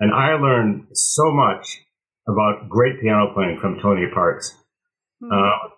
[0.00, 1.80] And I learned so much
[2.28, 4.56] about great piano playing from Tony Parkes.
[5.22, 5.32] Mm-hmm.
[5.32, 5.68] Uh,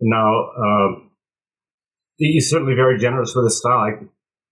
[0.00, 1.00] now, uh,
[2.16, 3.98] he's certainly very generous with his style.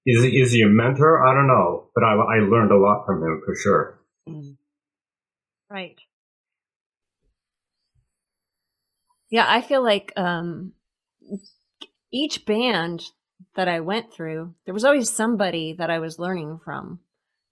[0.04, 1.26] Is he, is he a mentor?
[1.26, 4.00] I don't know, but I, I learned a lot from him for sure.
[4.28, 4.56] Mm.
[5.70, 5.98] Right.
[9.30, 10.72] Yeah, I feel like um,
[12.12, 13.02] each band
[13.56, 17.00] that I went through, there was always somebody that I was learning from.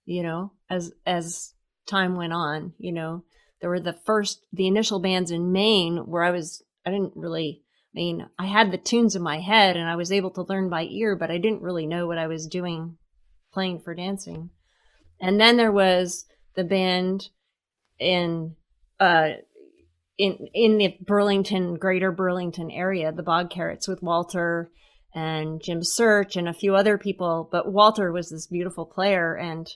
[0.05, 1.53] You know, as as
[1.87, 3.23] time went on, you know,
[3.61, 7.61] there were the first the initial bands in Maine where I was I didn't really
[7.95, 10.69] I mean I had the tunes in my head and I was able to learn
[10.69, 12.97] by ear but I didn't really know what I was doing
[13.53, 14.49] playing for dancing.
[15.19, 17.29] And then there was the band
[17.99, 18.55] in
[18.99, 19.29] uh
[20.17, 24.71] in in the Burlington greater Burlington area, the Bog Carrots with Walter
[25.13, 29.69] and Jim Search and a few other people, but Walter was this beautiful player and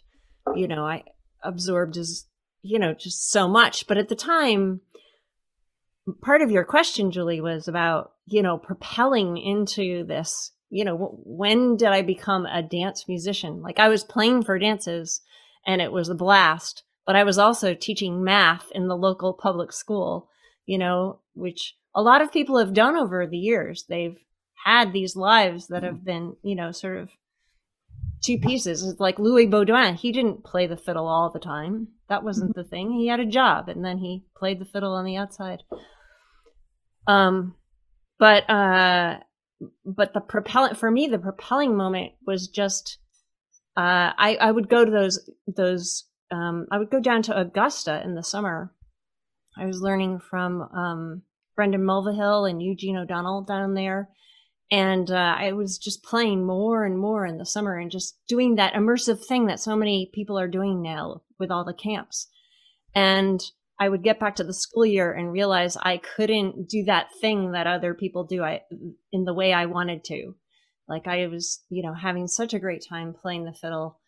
[0.56, 1.04] you know, I
[1.44, 2.28] absorbed his
[2.66, 3.86] you know, just so much.
[3.88, 4.82] But at the time,
[6.22, 11.78] part of your question, Julie, was about, you know, propelling into this, you know, when
[11.78, 13.62] did I become a dance musician?
[13.62, 15.22] Like I was playing for dances
[15.66, 19.72] and it was a blast, but I was also teaching math in the local public
[19.72, 20.30] school,
[20.66, 23.86] you know, which a lot of people have done over the years.
[23.88, 24.18] They've
[24.66, 25.86] had these lives that mm-hmm.
[25.86, 27.12] have been, you know, sort of
[28.26, 28.84] two pieces.
[28.84, 29.96] It's like Louis Beaudoin.
[29.96, 31.90] He didn't play the fiddle all the time.
[32.10, 32.62] That wasn't mm-hmm.
[32.62, 32.92] the thing.
[32.92, 35.64] He had a job, and then he played the fiddle on the outside.
[37.08, 37.56] Um,
[38.18, 39.20] but uh,
[39.86, 42.98] but the propellant for me, the propelling moment was just
[43.78, 48.02] uh, I I would go to those those um, I would go down to Augusta
[48.04, 48.74] in the summer.
[49.58, 51.22] I was learning from um,
[51.56, 54.10] Brendan Mulvihill and Eugene O'Donnell down there
[54.72, 58.56] and uh, I was just playing more and more in the summer and just doing
[58.56, 62.28] that immersive thing that so many people are doing now with all the camps.
[62.96, 63.42] And
[63.80, 67.52] I would get back to the school year and realize I couldn't do that thing
[67.52, 68.62] that other people do I,
[69.12, 70.36] in the way I wanted to.
[70.88, 74.00] Like I was, you know, having such a great time playing the fiddle.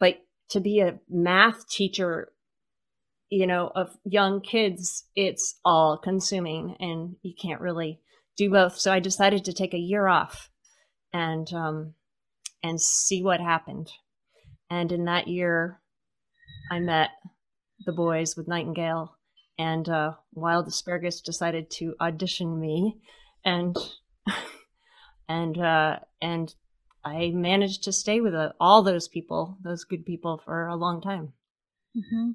[0.00, 0.18] But
[0.50, 2.32] to be a math teacher,
[3.28, 8.00] you know, of young kids, it's all consuming and you can't really
[8.36, 8.78] do both.
[8.78, 10.50] So I decided to take a year off
[11.12, 11.94] and um,
[12.62, 13.90] and see what happened.
[14.70, 15.80] And in that year,
[16.70, 17.10] I met
[17.84, 19.16] the boys with Nightingale,
[19.58, 22.98] and uh, Wild Asparagus decided to audition me,
[23.44, 23.76] and
[25.28, 26.54] and uh, and
[27.04, 31.00] I managed to stay with uh, all those people, those good people, for a long
[31.00, 31.32] time.
[31.96, 32.30] Mm-hmm.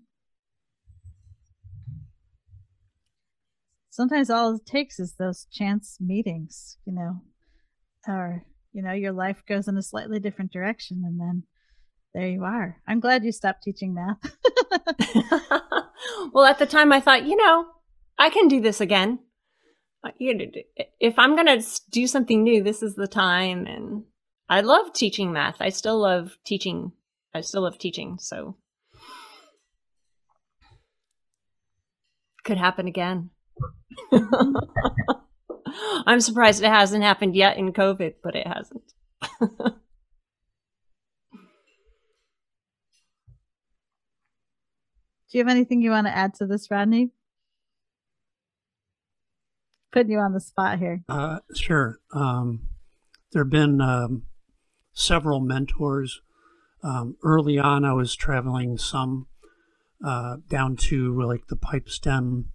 [3.91, 7.21] Sometimes all it takes is those chance meetings, you know,
[8.07, 11.43] or, you know, your life goes in a slightly different direction and then
[12.13, 12.81] there you are.
[12.87, 14.17] I'm glad you stopped teaching math.
[16.33, 17.67] well, at the time, I thought, you know,
[18.17, 19.19] I can do this again.
[20.19, 23.65] If I'm going to do something new, this is the time.
[23.65, 24.03] And
[24.49, 25.57] I love teaching math.
[25.61, 26.91] I still love teaching.
[27.33, 28.17] I still love teaching.
[28.19, 28.57] So
[32.43, 33.29] could happen again.
[36.05, 38.93] I'm surprised it hasn't happened yet in COVID, but it hasn't.
[45.31, 47.11] Do you have anything you want to add to this, Rodney?
[49.93, 51.03] Putting you on the spot here.
[51.07, 51.99] Uh, sure.
[52.13, 52.67] Um,
[53.31, 54.23] there have been um,
[54.93, 56.21] several mentors.
[56.83, 59.27] Um, early on, I was traveling some
[60.05, 62.45] uh, down to like the Pipestem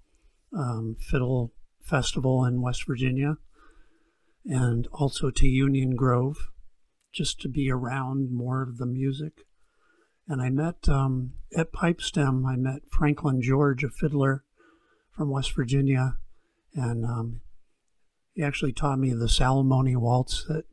[0.56, 1.52] um, fiddle
[1.82, 3.36] festival in West Virginia,
[4.44, 6.48] and also to Union Grove,
[7.12, 9.44] just to be around more of the music.
[10.28, 14.44] And I met um, at Pipestem, I met Franklin George, a fiddler
[15.16, 16.16] from West Virginia,
[16.74, 17.40] and um,
[18.34, 20.64] he actually taught me the Salamone Waltz that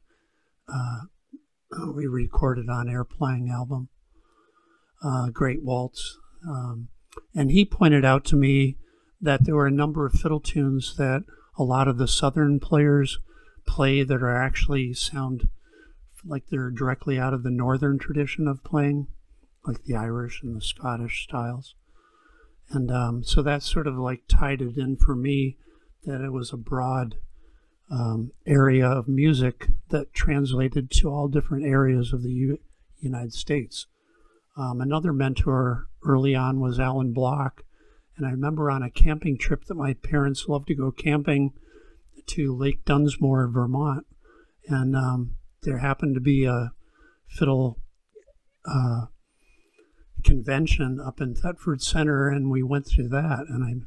[0.68, 1.02] uh,
[1.94, 3.90] we recorded on Airplang album.
[5.04, 6.18] Uh, great waltz.
[6.48, 6.90] Um,
[7.36, 8.78] and he pointed out to me
[9.24, 11.24] that there were a number of fiddle tunes that
[11.58, 13.20] a lot of the southern players
[13.66, 15.48] play that are actually sound
[16.26, 19.08] like they're directly out of the northern tradition of playing
[19.66, 21.74] like the Irish and the Scottish styles.
[22.70, 25.58] And um, so that sort of like tied it in for me
[26.04, 27.16] that it was a broad
[27.90, 32.60] um, area of music that translated to all different areas of the U-
[33.00, 33.86] United States.
[34.58, 37.64] Um, another mentor early on was Alan Block.
[38.18, 41.54] And I remember on a camping trip that my parents loved to go camping
[42.28, 44.06] to Lake Dunmore, Vermont.
[44.68, 46.72] And um, there happened to be a
[47.28, 47.80] fiddle
[48.66, 49.06] uh,
[50.24, 53.86] convention up in Thetford Center, and we went through that, and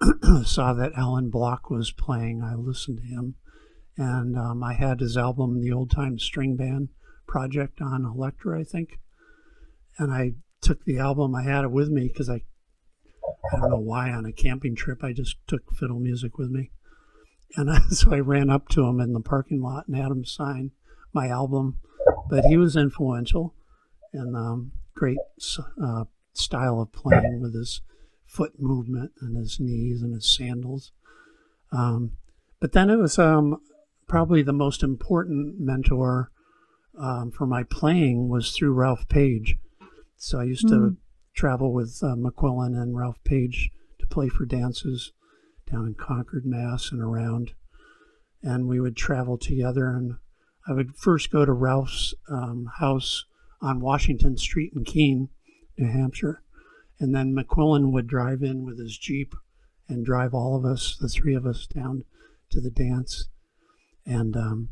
[0.00, 2.42] I saw that Alan Block was playing.
[2.42, 3.36] I listened to him,
[3.96, 6.88] and um, I had his album, The Old Time String Band
[7.26, 8.98] Project, on Elektra, I think,
[9.98, 11.34] and I took the album.
[11.34, 12.42] I had it with me because I,
[13.52, 16.70] I don't know why on a camping trip I just took fiddle music with me,
[17.56, 20.24] and I, so I ran up to him in the parking lot and had him
[20.24, 20.72] sign
[21.12, 21.78] my album.
[22.28, 23.54] But he was influential,
[24.12, 25.18] and um, great
[25.82, 27.80] uh, style of playing with his
[28.24, 30.92] foot movement and his knees and his sandals.
[31.72, 32.12] Um,
[32.60, 33.60] but then it was um,
[34.08, 36.30] probably the most important mentor
[36.98, 39.56] um, for my playing was through Ralph Page.
[40.16, 40.70] So I used mm.
[40.70, 40.94] to hmm.
[41.34, 45.12] Travel with uh, McQuillen and Ralph Page to play for dances
[45.70, 47.52] down in Concord, Mass, and around.
[48.42, 50.16] And we would travel together, and
[50.68, 53.24] I would first go to Ralph's um, house
[53.60, 55.30] on Washington Street in Keene,
[55.78, 56.42] New Hampshire.
[57.00, 59.34] And then McQuillen would drive in with his Jeep
[59.88, 62.04] and drive all of us, the three of us, down
[62.50, 63.28] to the dance.
[64.06, 64.68] And um,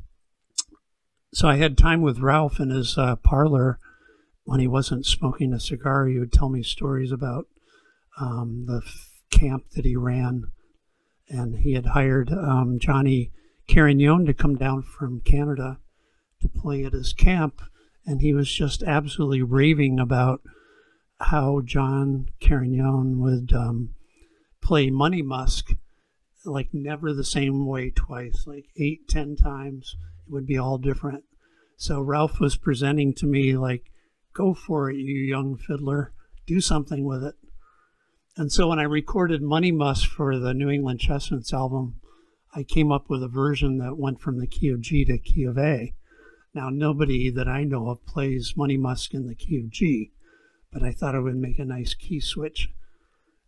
[1.33, 3.79] so I had time with Ralph in his uh, parlor
[4.45, 6.07] when he wasn't smoking a cigar.
[6.07, 7.47] He would tell me stories about
[8.21, 10.45] um, the f- camp that he ran.
[11.29, 13.31] And he had hired um, Johnny
[13.69, 15.79] Carignan to come down from Canada
[16.41, 17.63] to play at his camp
[18.07, 20.43] and he was just absolutely raving about
[21.21, 23.95] how John Carignan would um,
[24.61, 25.71] play Money Musk
[26.45, 29.95] like never the same way twice, like eight, ten times.
[30.27, 31.23] It would be all different.
[31.77, 33.92] So Ralph was presenting to me like,
[34.35, 36.13] "Go for it, you young fiddler.
[36.47, 37.35] Do something with it."
[38.37, 42.01] And so when I recorded Money Musk for the New England Chestnuts album,
[42.55, 45.45] I came up with a version that went from the key of G to key
[45.45, 45.95] of A.
[46.55, 50.13] Now, nobody that I know of plays Money Musk in the key of G,
[50.71, 52.69] but I thought it would make a nice key switch.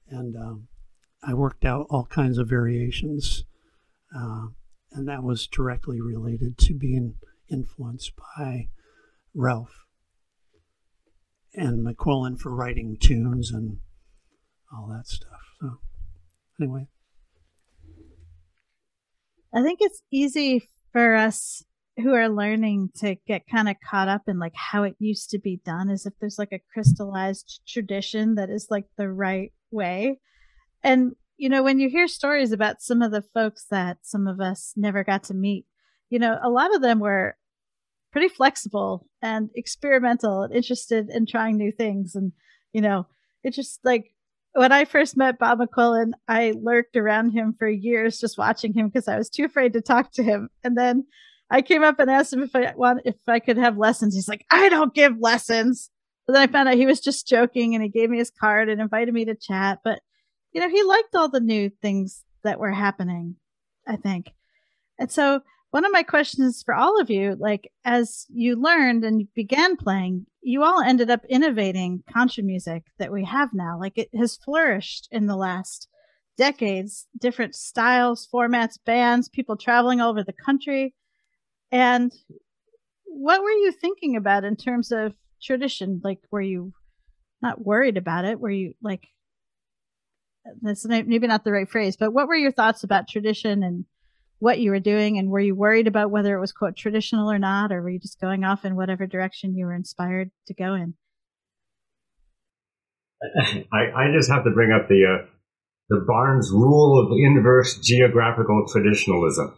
[0.09, 0.69] And um,
[1.23, 3.45] I worked out all kinds of variations,
[4.15, 4.49] uh,
[4.93, 7.15] and that was directly related to being
[7.51, 8.69] influenced by
[9.35, 9.84] Ralph
[11.55, 13.79] and McQuillen for writing tunes and
[14.73, 15.41] all that stuff.
[15.61, 15.79] So,
[16.61, 16.89] anyway.
[19.55, 21.65] I think it's easy for us
[21.97, 25.39] who are learning to get kind of caught up in like how it used to
[25.39, 30.19] be done as if there's like a crystallized tradition that is like the right way
[30.83, 34.41] and you know when you hear stories about some of the folks that some of
[34.41, 35.67] us never got to meet
[36.11, 37.37] you know a lot of them were
[38.15, 42.31] pretty flexible and experimental and interested in trying new things and
[42.73, 43.05] you know
[43.43, 44.15] it just like
[44.53, 48.87] when I first met Bob McQuillen, I lurked around him for years just watching him
[48.87, 50.49] because I was too afraid to talk to him.
[50.63, 51.07] And then
[51.51, 54.15] I came up and asked him if I want if I could have lessons.
[54.15, 55.91] He's like, I don't give lessons.
[56.25, 58.69] But then I found out he was just joking and he gave me his card
[58.69, 59.81] and invited me to chat.
[59.83, 59.99] But
[60.53, 63.35] you know, he liked all the new things that were happening,
[63.89, 64.31] I think.
[65.01, 65.41] And so
[65.75, 70.25] one of my questions for all of you, like as you learned and began playing,
[70.41, 73.77] you all ended up innovating contra music that we have now.
[73.77, 75.89] Like it has flourished in the last
[76.39, 80.95] decades, different styles, formats, bands, people traveling all over the country.
[81.73, 82.13] And
[83.07, 85.13] what were you thinking about in terms of
[85.43, 86.01] tradition?
[86.05, 86.73] Like, were you
[87.43, 88.39] not worried about it?
[88.39, 89.09] Were you like,
[90.63, 93.87] that's maybe not the right phrase, but what were your thoughts about tradition and
[94.39, 95.19] what you were doing?
[95.19, 97.73] And were you worried about whether it was quote traditional or not?
[97.73, 100.95] Or were you just going off in whatever direction you were inspired to go in?
[103.73, 105.27] I, I just have to bring up the uh,
[105.89, 109.55] the Barnes rule of inverse geographical traditionalism,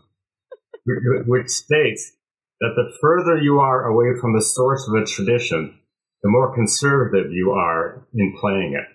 [1.26, 2.12] which states
[2.60, 5.78] that the further you are away from the source of a tradition,
[6.22, 8.86] the more conservative you are in playing it.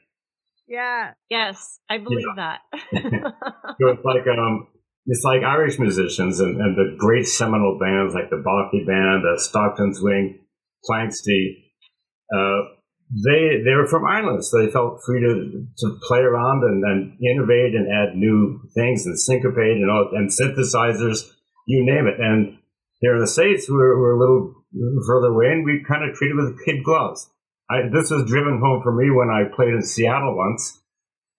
[0.67, 1.11] Yeah.
[1.29, 2.57] Yes, I believe yeah.
[2.71, 2.82] that.
[3.82, 4.67] so it's like um,
[5.06, 9.39] it's like Irish musicians and, and the great seminal bands like the Bothy Band, the
[9.39, 10.39] Stockton's Wing,
[10.89, 11.72] Planxty.
[12.34, 12.78] Uh,
[13.12, 17.18] they they were from Ireland, so they felt free to to play around and, and
[17.20, 21.30] innovate and add new things and syncopate and all and synthesizers,
[21.68, 22.20] you name it.
[22.20, 22.58] And
[23.02, 24.54] here in the states, we're, we're a little
[25.08, 27.30] further away, and we kind of treated with kid gloves.
[27.70, 30.80] I, this was driven home for me when I played in Seattle once.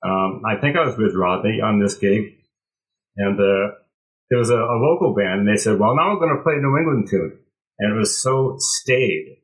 [0.05, 2.35] Um, I think I was with Rodney on this gig,
[3.17, 3.75] and uh,
[4.31, 6.55] there was a, a, local band, and they said, "Well, now we're going to play
[6.57, 7.39] New England tune,"
[7.79, 9.37] and it was so staid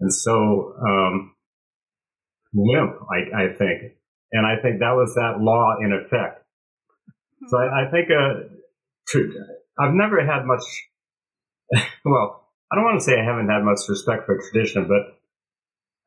[0.00, 1.34] and so um,
[2.54, 3.94] limp, I, I think.
[4.32, 6.44] And I think that was that law in effect.
[7.48, 9.20] So I, I think, uh,
[9.78, 10.62] I've never had much,
[12.04, 15.18] well, I don't want to say I haven't had much respect for tradition, but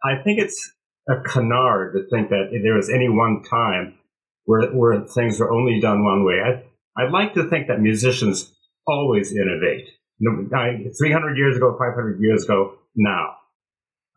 [0.04, 0.74] I think it's
[1.08, 3.98] a canard to think that there was any one time
[4.46, 6.42] where, where things were only done one way.
[6.44, 6.64] I,
[6.98, 8.54] I'd like to think that musicians
[8.88, 9.90] always innovate.
[10.20, 13.36] 300 years ago, 500 years ago, now.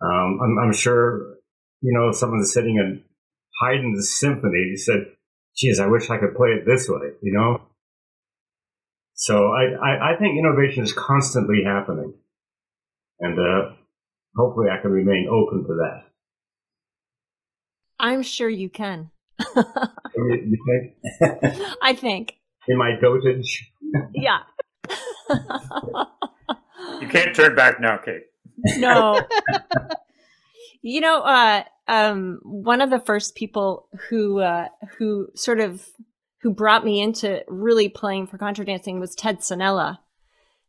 [0.02, 1.36] Um, I'm, I'm, sure
[1.82, 3.02] you know, someone's sitting and
[3.62, 4.76] Haydn's symphony.
[4.76, 5.06] Said,
[5.56, 7.60] geez, I wish I could play it this way, you know?
[9.14, 12.14] So I, I, I think innovation is constantly happening.
[13.20, 13.74] And, uh,
[14.34, 16.04] hopefully I can remain open to that.
[17.98, 19.10] I'm sure you can.
[20.16, 21.54] you think?
[21.82, 22.39] I think.
[22.70, 23.72] In my dotage?
[24.14, 24.38] yeah.
[27.00, 28.26] you can't turn back now, Kate.
[28.78, 29.20] No.
[30.82, 35.86] You know, uh, um, one of the first people who uh, who sort of
[36.40, 39.98] who brought me into really playing for contra dancing was Ted Sannella,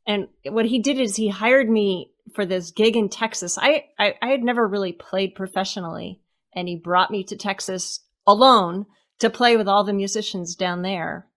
[0.06, 3.58] and what he did is he hired me for this gig in Texas.
[3.58, 6.20] I, I, I had never really played professionally,
[6.54, 8.86] and he brought me to Texas alone
[9.20, 11.28] to play with all the musicians down there.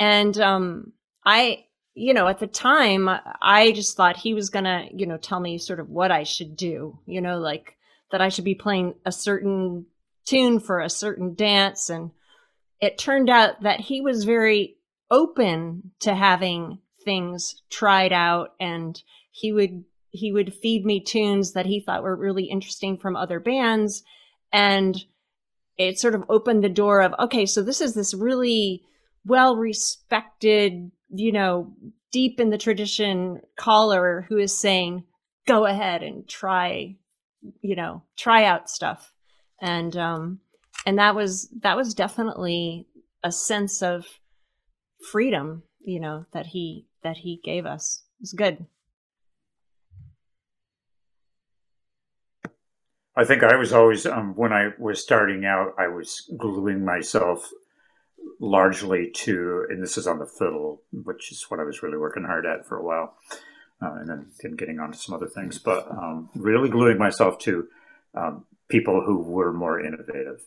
[0.00, 0.92] And um,
[1.24, 3.08] I, you know, at the time,
[3.42, 6.56] I just thought he was gonna, you know, tell me sort of what I should
[6.56, 6.98] do.
[7.06, 7.76] You know, like
[8.10, 9.86] that I should be playing a certain
[10.24, 11.90] tune for a certain dance.
[11.90, 12.10] And
[12.80, 14.76] it turned out that he was very
[15.10, 21.66] open to having things tried out and he would he would feed me tunes that
[21.66, 24.02] he thought were really interesting from other bands
[24.52, 25.04] and
[25.78, 28.82] it sort of opened the door of okay so this is this really
[29.24, 31.72] well respected you know
[32.12, 35.04] deep in the tradition caller who is saying
[35.46, 36.96] go ahead and try
[37.62, 39.12] you know, try out stuff.
[39.60, 40.40] And, um,
[40.86, 42.86] and that was, that was definitely
[43.22, 44.06] a sense of
[45.10, 48.02] freedom, you know, that he, that he gave us.
[48.18, 48.66] It was good.
[53.16, 57.50] I think I was always, um, when I was starting out, I was gluing myself
[58.40, 62.24] largely to, and this is on the fiddle, which is what I was really working
[62.24, 63.14] hard at for a while
[63.82, 67.68] uh, and then, getting on to some other things, but um, really gluing myself to
[68.14, 70.42] um, people who were more innovative.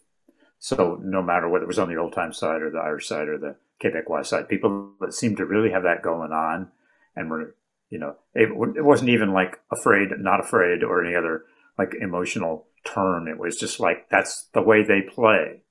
[0.60, 3.28] So no matter whether it was on the old time side or the Irish side
[3.28, 6.72] or the Quebecois side, people that seemed to really have that going on
[7.16, 7.56] and were,
[7.90, 11.44] you know, it, it wasn't even like afraid, not afraid, or any other
[11.78, 13.28] like emotional turn.
[13.28, 15.63] It was just like that's the way they play.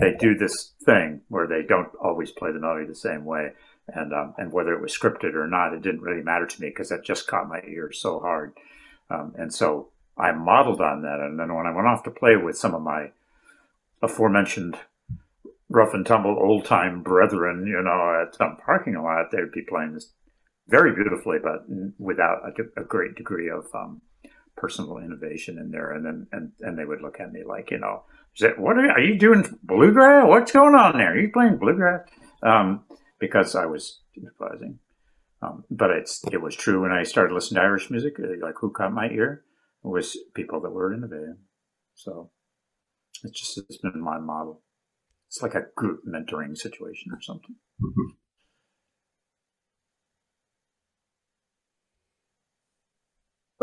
[0.00, 3.52] They do this thing where they don't always play the melody the same way
[3.88, 6.68] and um, and whether it was scripted or not, it didn't really matter to me
[6.68, 8.54] because that just caught my ear so hard.
[9.10, 11.20] Um, and so I modeled on that.
[11.20, 13.10] And then when I went off to play with some of my
[14.02, 14.78] aforementioned
[15.68, 19.92] rough and tumble old time brethren, you know, at some parking lot, they'd be playing
[19.92, 20.12] this
[20.68, 21.66] very beautifully, but
[21.98, 24.00] without a, a great degree of um,
[24.56, 25.92] personal innovation in there.
[25.92, 28.04] And then and, and they would look at me like, you know,
[28.56, 30.28] what are, are you doing bluegrass?
[30.28, 31.12] What's going on there?
[31.12, 32.08] Are you playing bluegrass?
[32.42, 32.84] Um,
[33.18, 34.78] because I was improvising.
[35.42, 38.14] Um, but it's it was true when I started listening to Irish music.
[38.18, 39.44] Uh, like who caught my ear
[39.84, 41.36] it was people that were in the band.
[41.94, 42.30] So
[43.22, 44.62] it's just it's been my model.
[45.28, 47.56] It's like a group mentoring situation or something.
[47.82, 48.14] Mm-hmm.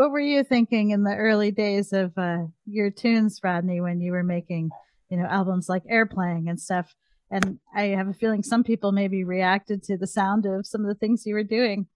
[0.02, 4.10] What were you thinking in the early days of uh, your tunes, Rodney, when you
[4.10, 4.70] were making,
[5.08, 6.96] you know, albums like Airplang and stuff?
[7.30, 10.88] And I have a feeling some people maybe reacted to the sound of some of
[10.88, 11.86] the things you were doing.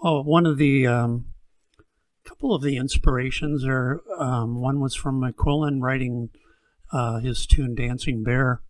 [0.00, 1.32] Well, one of the um,
[2.24, 6.30] couple of the inspirations are um, one was from McQuillen writing
[6.92, 8.62] uh, his tune "Dancing Bear,"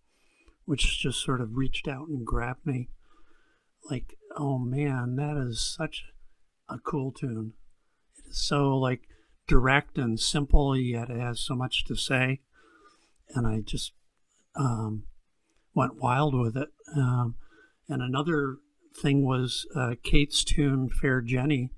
[0.65, 2.89] which just sort of reached out and grabbed me.
[3.91, 6.05] Like, oh man, that is such
[6.67, 7.53] a cool tune.
[8.31, 9.01] So like
[9.47, 12.41] direct and simple, yet it has so much to say.
[13.33, 13.93] And I just
[14.55, 15.03] um,
[15.73, 16.69] went wild with it.
[16.95, 17.35] Um,
[17.87, 18.57] and another
[19.01, 21.71] thing was uh, Kate's tune "Fair Jenny,"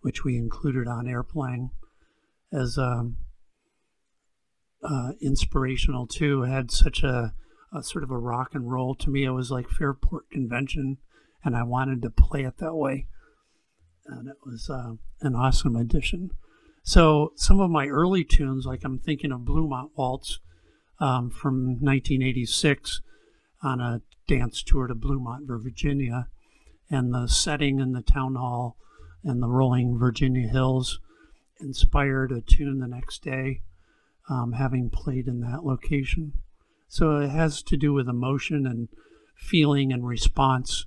[0.00, 1.70] which we included on Airplang
[2.52, 3.18] as um,
[4.82, 6.42] uh, inspirational too.
[6.42, 7.34] It had such a,
[7.72, 9.24] a, sort of a rock and roll to me.
[9.24, 10.98] It was like Fairport Convention,
[11.44, 13.06] and I wanted to play it that way.
[14.06, 14.92] And it was uh,
[15.22, 16.30] an awesome addition.
[16.82, 20.40] So some of my early tunes, like I'm thinking of Bluemont Waltz
[21.00, 23.00] um, from 1986
[23.62, 26.28] on a dance tour to Bluemont, Virginia,
[26.90, 28.76] and the setting in the town hall
[29.22, 31.00] and the rolling Virginia hills
[31.60, 33.62] inspired a tune the next day,
[34.28, 36.32] um, having played in that location.
[36.88, 38.88] So it has to do with emotion and
[39.34, 40.86] feeling and response,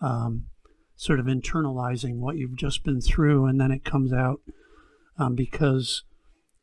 [0.00, 0.46] um,
[0.96, 4.40] sort of internalizing what you've just been through, and then it comes out
[5.18, 6.04] um, because,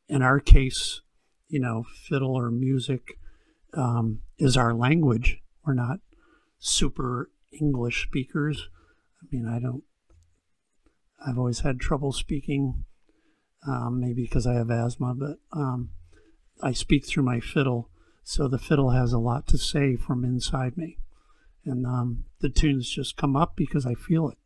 [0.08, 1.02] in our case,
[1.48, 3.18] you know, fiddle or music
[3.74, 5.40] um, is our language.
[5.66, 6.00] We're not
[6.60, 8.70] super English speakers.
[9.22, 9.84] I mean, I don't,
[11.26, 12.86] I've always had trouble speaking,
[13.68, 15.90] um, maybe because I have asthma, but um,
[16.64, 17.90] I speak through my fiddle.
[18.24, 20.98] So the fiddle has a lot to say from inside me.
[21.66, 24.38] And um, the tunes just come up because I feel it.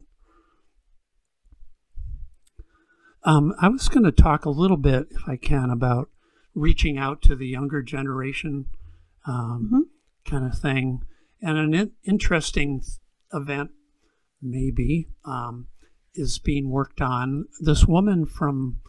[3.24, 6.10] Um, I was going to talk a little bit, if I can, about
[6.54, 8.66] reaching out to the younger generation
[9.26, 10.30] um, mm-hmm.
[10.32, 11.02] kind of thing.
[11.42, 12.84] And an in- interesting
[13.34, 13.72] event,
[14.42, 15.68] maybe, um,
[16.14, 17.46] is being worked on.
[17.60, 18.80] This woman from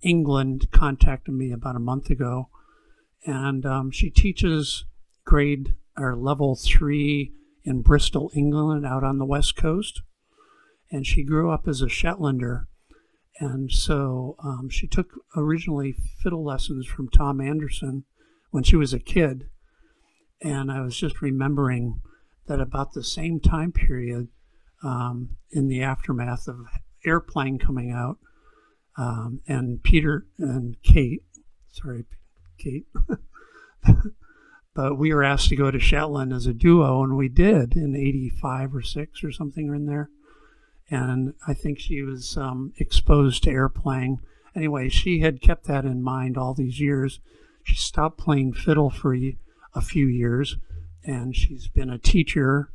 [0.00, 2.48] England contacted me about a month ago,
[3.24, 4.84] and um, she teaches
[5.24, 7.32] grade or level three
[7.64, 10.02] in Bristol, England, out on the west coast.
[10.90, 12.66] And she grew up as a Shetlander.
[13.38, 18.04] And so um, she took originally fiddle lessons from Tom Anderson
[18.50, 19.48] when she was a kid.
[20.40, 22.00] And I was just remembering
[22.46, 24.28] that about the same time period,
[24.82, 26.66] um, in the aftermath of
[27.06, 28.18] Airplang coming out,
[28.96, 31.22] um, and Peter and Kate,
[31.70, 32.04] sorry,
[32.58, 32.86] Kate,
[34.74, 37.94] but we were asked to go to Shetland as a duo, and we did in
[37.94, 40.10] '85 or six or something in there.
[40.90, 44.18] And I think she was um, exposed to Airplang.
[44.54, 47.20] Anyway, she had kept that in mind all these years.
[47.62, 49.14] She stopped playing fiddle for
[49.74, 50.56] a few years,
[51.04, 52.70] and she's been a teacher.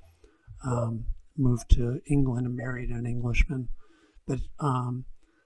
[0.66, 1.06] Um,
[1.38, 3.70] moved to England and married an Englishman.
[4.28, 5.06] But um,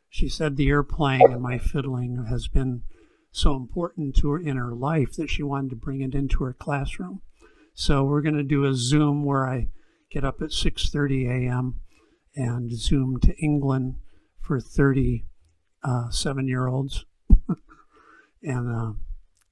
[0.09, 2.83] she said the Airplang and my fiddling has been
[3.31, 6.53] so important to her in her life that she wanted to bring it into her
[6.53, 7.21] classroom.
[7.73, 9.69] So we're going to do a Zoom where I
[10.09, 11.79] get up at 6:30 a.m.
[12.35, 13.95] and Zoom to England
[14.39, 15.25] for 30
[15.83, 17.05] uh, seven-year-olds,
[18.43, 18.93] and uh,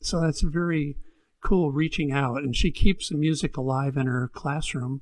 [0.02, 0.98] so that's very
[1.42, 2.44] cool reaching out.
[2.44, 5.02] And she keeps the music alive in her classroom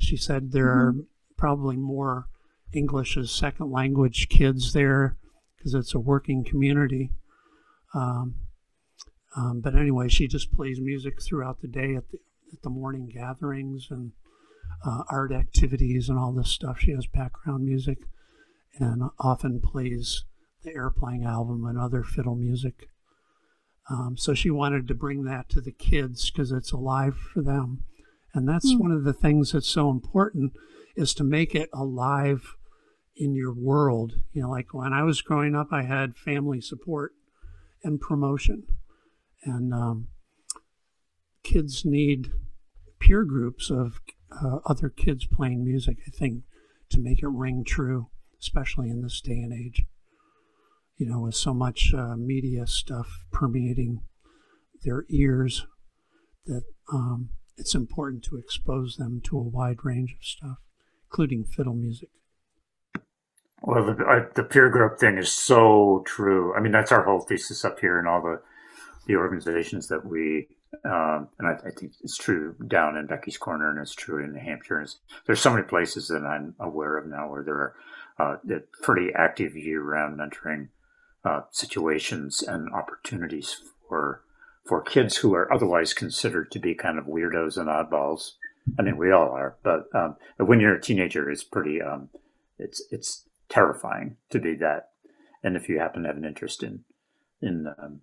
[0.00, 1.00] she said there mm-hmm.
[1.00, 1.04] are
[1.36, 2.26] probably more
[2.72, 5.16] English as second language kids there
[5.56, 7.12] because it's a working community.
[7.94, 8.36] Um,
[9.36, 12.18] um, but anyway, she just plays music throughout the day at the,
[12.52, 14.12] at the morning gatherings and
[14.84, 16.80] uh, art activities and all this stuff.
[16.80, 17.98] She has background music
[18.78, 20.24] and often plays
[20.62, 22.88] the Airplang album and other fiddle music.
[23.88, 27.84] Um, so she wanted to bring that to the kids because it's alive for them.
[28.32, 28.78] And that's mm.
[28.78, 30.52] one of the things that's so important
[30.96, 32.54] is to make it alive
[33.16, 34.14] in your world.
[34.32, 37.12] You know, like when I was growing up, I had family support
[37.82, 38.64] and promotion.
[39.44, 40.08] And um,
[41.42, 42.32] kids need
[42.98, 44.00] peer groups of
[44.30, 45.98] uh, other kids playing music.
[46.06, 46.44] I think
[46.90, 48.08] to make it ring true,
[48.40, 49.84] especially in this day and age.
[50.96, 54.02] You know, with so much uh, media stuff permeating
[54.84, 55.66] their ears,
[56.46, 60.58] that um, it's important to expose them to a wide range of stuff,
[61.06, 62.10] including fiddle music.
[63.62, 66.54] Well, the, I, the peer group thing is so true.
[66.54, 68.40] I mean, that's our whole thesis up here in all the
[69.06, 70.46] the organizations that we,
[70.84, 74.34] um, and I, I, think it's true down in Becky's Corner, and it's true in
[74.34, 74.86] New Hampshire.
[75.26, 77.74] there's so many places that I'm aware of now where there are
[78.18, 78.36] uh,
[78.82, 80.68] pretty active year-round mentoring
[81.24, 83.56] uh, situations and opportunities
[83.88, 84.22] for
[84.64, 88.32] for kids who are otherwise considered to be kind of weirdos and oddballs.
[88.78, 91.82] I mean, we all are, but um, when you're a teenager, it's pretty.
[91.82, 92.10] Um,
[92.58, 94.90] it's it's terrifying to be that.
[95.42, 96.84] And if you happen to have an interest in
[97.42, 98.00] in um,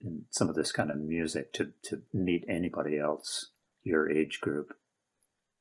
[0.00, 3.50] in some of this kind of music, to to meet anybody else
[3.82, 4.74] your age group,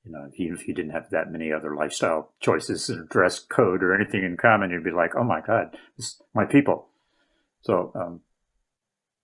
[0.06, 3.84] you know, even if you didn't have that many other lifestyle choices or dress code
[3.84, 6.88] or anything in common, you'd be like, oh my god, this my people.
[7.62, 8.22] So, um,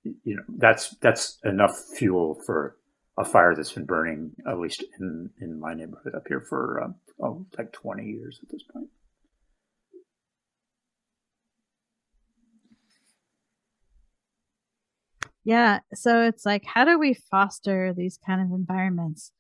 [0.04, 2.78] you know, that's that's enough fuel for
[3.18, 6.96] a fire that's been burning at least in in my neighborhood up here for um,
[7.22, 8.88] oh, like twenty years at this point.
[15.50, 15.80] Yeah.
[15.96, 19.32] So it's like, how do we foster these kind of environments?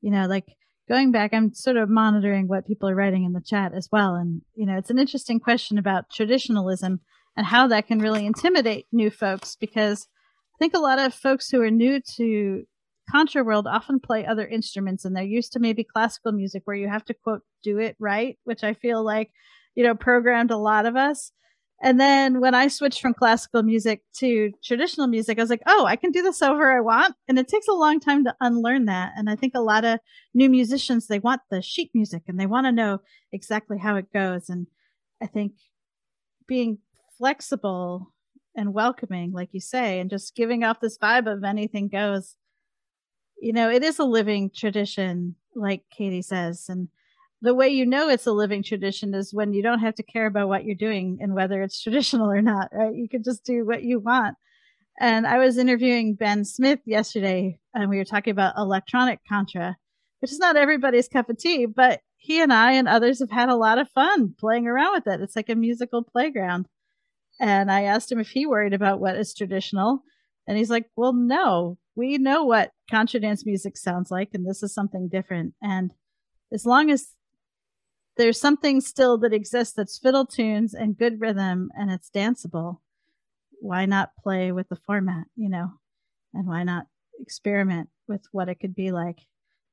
[0.00, 0.44] You know, like
[0.88, 4.14] going back, I'm sort of monitoring what people are writing in the chat as well.
[4.14, 7.00] And, you know, it's an interesting question about traditionalism
[7.36, 10.06] and how that can really intimidate new folks because
[10.54, 12.62] I think a lot of folks who are new to
[13.10, 16.86] contra world often play other instruments and they're used to maybe classical music where you
[16.86, 19.32] have to quote do it right, which I feel like,
[19.74, 21.32] you know, programmed a lot of us.
[21.80, 25.86] And then when I switched from classical music to traditional music, I was like, oh,
[25.86, 27.14] I can do this however I want.
[27.28, 29.12] And it takes a long time to unlearn that.
[29.16, 30.00] And I think a lot of
[30.34, 32.98] new musicians, they want the sheet music and they want to know
[33.32, 34.48] exactly how it goes.
[34.48, 34.66] And
[35.22, 35.52] I think
[36.48, 36.78] being
[37.16, 38.12] flexible
[38.56, 42.34] and welcoming, like you say, and just giving off this vibe of anything goes,
[43.40, 46.64] you know, it is a living tradition, like Katie says.
[46.68, 46.88] And
[47.40, 50.26] the way you know it's a living tradition is when you don't have to care
[50.26, 52.94] about what you're doing and whether it's traditional or not, right?
[52.94, 54.36] You can just do what you want.
[55.00, 59.76] And I was interviewing Ben Smith yesterday, and we were talking about electronic contra,
[60.20, 63.48] which is not everybody's cup of tea, but he and I and others have had
[63.48, 65.20] a lot of fun playing around with it.
[65.20, 66.66] It's like a musical playground.
[67.40, 70.02] And I asked him if he worried about what is traditional.
[70.48, 74.64] And he's like, well, no, we know what contra dance music sounds like, and this
[74.64, 75.54] is something different.
[75.62, 75.94] And
[76.52, 77.14] as long as
[78.18, 82.80] there's something still that exists that's fiddle tunes and good rhythm and it's danceable.
[83.60, 85.70] Why not play with the format, you know?
[86.34, 86.86] And why not
[87.20, 89.20] experiment with what it could be like?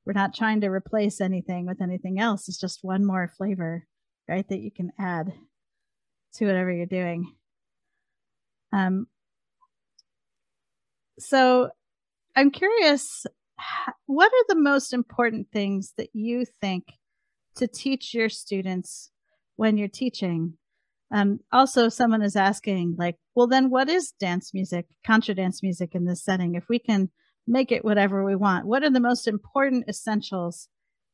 [0.04, 2.48] We're not trying to replace anything with anything else.
[2.48, 3.84] It's just one more flavor,
[4.28, 4.48] right?
[4.48, 5.32] That you can add
[6.34, 7.34] to whatever you're doing.
[8.72, 9.08] Um,
[11.18, 11.70] so
[12.36, 13.26] I'm curious,
[14.06, 16.84] what are the most important things that you think
[17.56, 19.10] to teach your students
[19.56, 20.54] when you're teaching.
[21.12, 25.94] Um, also, someone is asking, like, well, then what is dance music, contra dance music
[25.94, 26.54] in this setting?
[26.54, 27.10] If we can
[27.46, 30.68] make it whatever we want, what are the most important essentials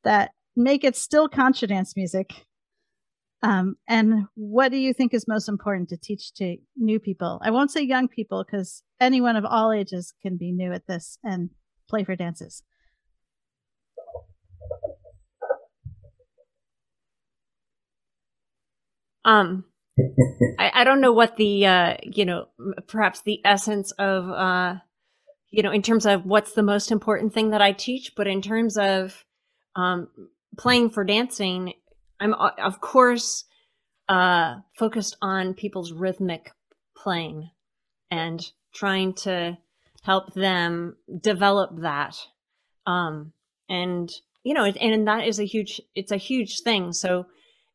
[0.05, 2.47] that make it still contra dance music?
[3.43, 7.41] Um, and what do you think is most important to teach to new people?
[7.43, 11.19] I won't say young people because anyone of all ages can be new at this
[11.25, 11.51] and
[11.89, 12.63] play for dances.
[19.25, 19.65] Um,
[20.59, 22.47] I, I don't know what the uh, you know
[22.87, 24.77] perhaps the essence of uh,
[25.51, 28.43] you know in terms of what's the most important thing that I teach, but in
[28.43, 29.25] terms of
[29.77, 30.09] um,
[30.59, 31.75] playing for dancing,
[32.21, 33.45] I'm of course
[34.09, 36.53] uh, focused on people's rhythmic
[36.97, 37.51] playing
[38.11, 38.45] and
[38.75, 39.59] trying to
[40.03, 42.17] help them develop that.
[42.87, 43.33] Um,
[43.69, 44.11] and
[44.45, 46.93] you know, and that is a huge it's a huge thing.
[46.93, 47.27] So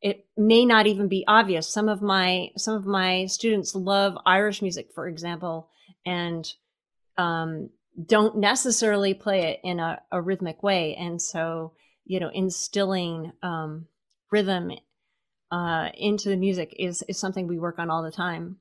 [0.01, 1.67] it may not even be obvious.
[1.67, 5.69] Some of my some of my students love Irish music, for example,
[6.05, 6.47] and
[7.17, 7.69] um,
[8.05, 10.95] don't necessarily play it in a, a, rhythmic way.
[10.95, 11.73] And so,
[12.05, 13.87] you know, instilling um,
[14.31, 14.71] rhythm
[15.51, 18.57] uh, into the music is is something we work on all the time.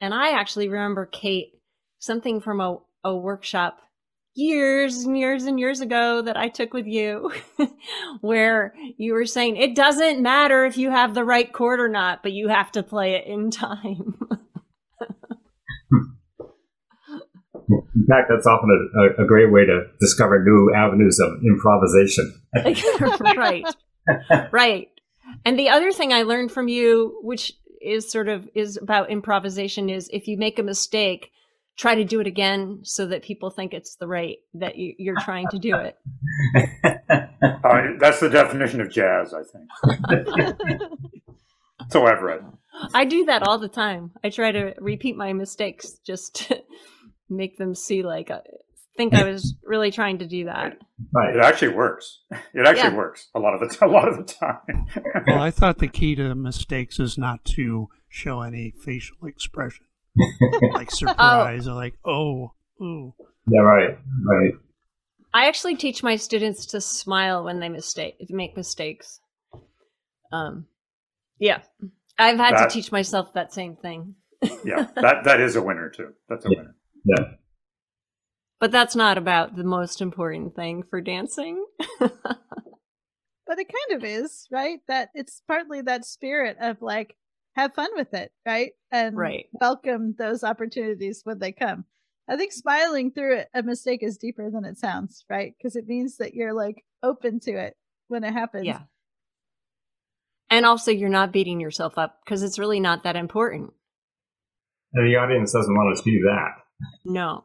[0.00, 1.60] And I actually remember Kate
[1.98, 3.80] something from a, a workshop
[4.34, 7.32] years and years and years ago that I took with you,
[8.20, 12.22] where you were saying it doesn't matter if you have the right chord or not,
[12.22, 14.14] but you have to play it in time.
[17.70, 22.40] in fact, that's often a, a, great way to discover new avenues of improvisation.
[23.36, 23.64] right,
[24.52, 24.88] right.
[25.44, 29.88] And the other thing I learned from you, which is sort of is about improvisation,
[29.88, 31.30] is if you make a mistake,
[31.80, 35.20] try to do it again so that people think it's the right that you, you're
[35.20, 35.96] trying to do it.
[37.42, 40.80] uh, that's the definition of jazz, I think.
[41.88, 42.40] so I've read.
[42.92, 44.10] I do that all the time.
[44.22, 46.62] I try to repeat my mistakes just to
[47.30, 48.40] make them see like uh,
[48.98, 50.76] think I was really trying to do that.
[51.14, 51.34] Right.
[51.34, 52.20] It actually works.
[52.52, 52.96] It actually yeah.
[52.96, 54.86] works a lot of the t- a lot of the time.
[55.26, 59.86] well, I thought the key to mistakes is not to show any facial expression,
[60.72, 61.72] like surprise oh.
[61.72, 62.52] or like oh,
[62.82, 63.14] ooh.
[63.46, 64.52] Yeah, right, right.
[65.32, 69.20] I actually teach my students to smile when they mistake make mistakes.
[70.32, 70.66] Um,
[71.38, 71.62] yeah,
[72.18, 74.14] I've had that, to teach myself that same thing.
[74.64, 76.12] yeah, that that is a winner too.
[76.28, 76.58] That's a yeah.
[76.58, 76.74] winner.
[77.04, 77.24] Yeah.
[78.60, 81.64] But that's not about the most important thing for dancing.
[81.98, 84.80] but it kind of is, right?
[84.86, 87.16] That it's partly that spirit of like
[87.56, 88.72] have fun with it, right?
[88.90, 89.46] And right.
[89.52, 91.84] welcome those opportunities when they come.
[92.28, 95.52] I think smiling through a mistake is deeper than it sounds, right?
[95.58, 97.76] Because it means that you're like open to it
[98.08, 98.66] when it happens.
[98.66, 98.82] Yeah.
[100.48, 103.72] And also, you're not beating yourself up because it's really not that important.
[104.92, 106.50] And the audience doesn't want to see that.
[107.04, 107.44] No.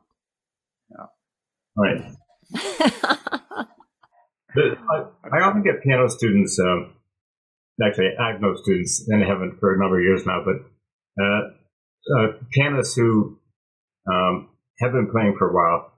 [0.89, 1.05] Yeah.
[1.77, 2.11] Right.
[4.57, 6.59] I, I, often get piano students.
[6.59, 6.93] Um,
[7.83, 10.43] actually, I have no students, and I haven't for a number of years now.
[10.45, 11.41] But uh,
[12.19, 13.39] uh, pianists who
[14.11, 14.49] um,
[14.79, 15.93] have been playing for a while,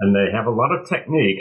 [0.00, 1.40] and they have a lot of technique,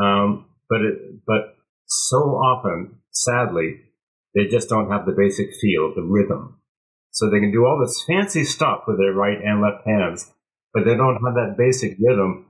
[0.00, 3.80] um, but it, but so often, sadly,
[4.34, 6.60] they just don't have the basic feel, the rhythm.
[7.10, 10.30] So they can do all this fancy stuff with their right and left hands,
[10.72, 12.46] but they don't have that basic rhythm.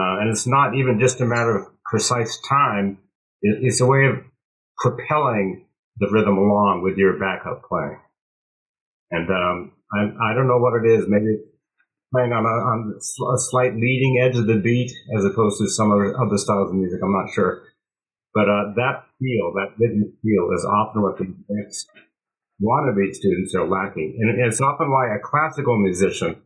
[0.00, 2.98] Uh, and it's not even just a matter of precise time.
[3.42, 4.24] It, it's a way of
[4.78, 5.66] propelling
[5.98, 7.98] the rhythm along with your backup playing.
[9.10, 11.04] And um, I, I don't know what it is.
[11.08, 11.38] Maybe
[12.12, 15.92] playing on a, on a slight leading edge of the beat as opposed to some
[15.92, 17.00] other, other styles of music.
[17.02, 17.62] I'm not sure.
[18.34, 21.88] But uh, that feel, that rhythmic feel, is often what the next
[22.62, 24.16] wannabe students are lacking.
[24.20, 26.40] And it's often why a classical musician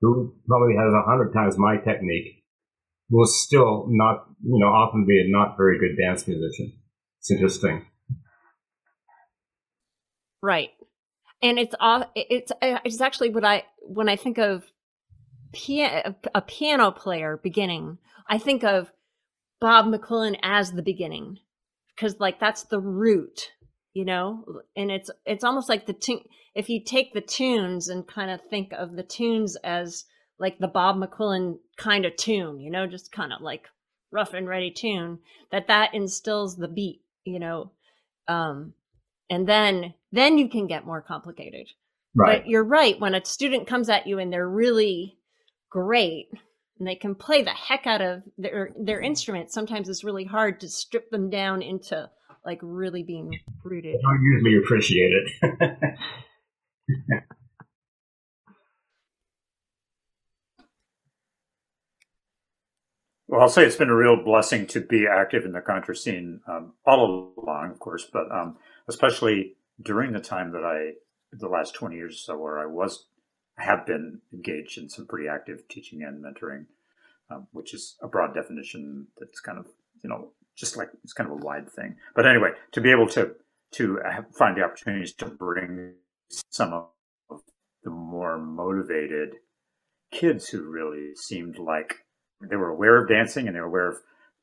[0.00, 2.44] who probably has a hundred times my technique
[3.10, 6.72] will still not, you know, often be a not very good dance musician.
[7.20, 7.86] It's interesting.
[10.42, 10.70] Right.
[11.42, 11.74] And it's
[12.14, 14.64] it's uh, it's actually what I when I think of
[15.52, 17.98] a piano player beginning,
[18.28, 18.92] I think of
[19.60, 21.38] Bob McQuillen as the beginning
[21.94, 23.50] because like that's the root,
[23.92, 24.44] you know,
[24.76, 26.22] and it's it's almost like the tune.
[26.54, 30.04] If you take the tunes and kind of think of the tunes as
[30.38, 33.66] like the Bob McQuillen kind of tune, you know, just kind of like
[34.10, 35.18] rough and ready tune,
[35.52, 37.02] that that instills the beat,
[37.32, 37.72] you know,
[38.28, 38.74] um,
[39.28, 41.68] and then then you can get more complicated.
[42.14, 42.40] Right.
[42.42, 42.98] But you're right.
[42.98, 45.16] When a student comes at you and they're really
[45.70, 46.28] great
[46.80, 50.58] and they can play the heck out of their their instrument sometimes it's really hard
[50.60, 52.10] to strip them down into
[52.44, 53.30] like really being
[53.62, 55.94] rooted i don't usually appreciate it
[63.30, 66.40] Well, I'll say it's been a real blessing to be active in the contra scene
[66.48, 68.56] um, all along, of course, but um,
[68.88, 70.94] especially during the time that I,
[71.32, 73.06] the last 20 years or so, where I was
[73.56, 76.66] have been engaged in some pretty active teaching and mentoring,
[77.30, 79.66] um, which is a broad definition that's kind of
[80.02, 81.94] you know just like it's kind of a wide thing.
[82.16, 83.36] But anyway, to be able to
[83.74, 84.00] to
[84.36, 85.94] find the opportunities to bring
[86.48, 87.42] some of
[87.84, 89.36] the more motivated
[90.10, 91.94] kids who really seemed like
[92.40, 93.96] they were aware of dancing and they were aware of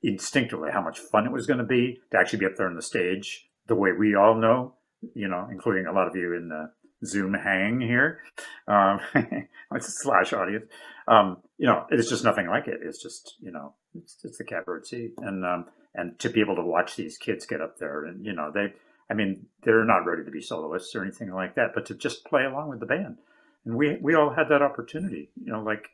[0.03, 2.75] instinctively how much fun it was going to be to actually be up there on
[2.75, 4.73] the stage the way we all know,
[5.13, 6.71] you know, including a lot of you in the
[7.05, 8.21] Zoom hang here.
[8.67, 10.65] Um, it's a slash audience.
[11.07, 12.79] Um, you know, it's just nothing like it.
[12.83, 15.13] It's just, you know, it's, it's the catbird seat.
[15.17, 18.33] And, um, and to be able to watch these kids get up there and, you
[18.33, 18.73] know, they,
[19.09, 22.25] I mean, they're not ready to be soloists or anything like that, but to just
[22.25, 23.17] play along with the band.
[23.65, 25.89] And we, we all had that opportunity, you know, like,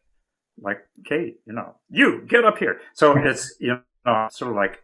[0.62, 2.80] like Kate, you know, you get up here.
[2.94, 4.84] So it's, you know, sort of like,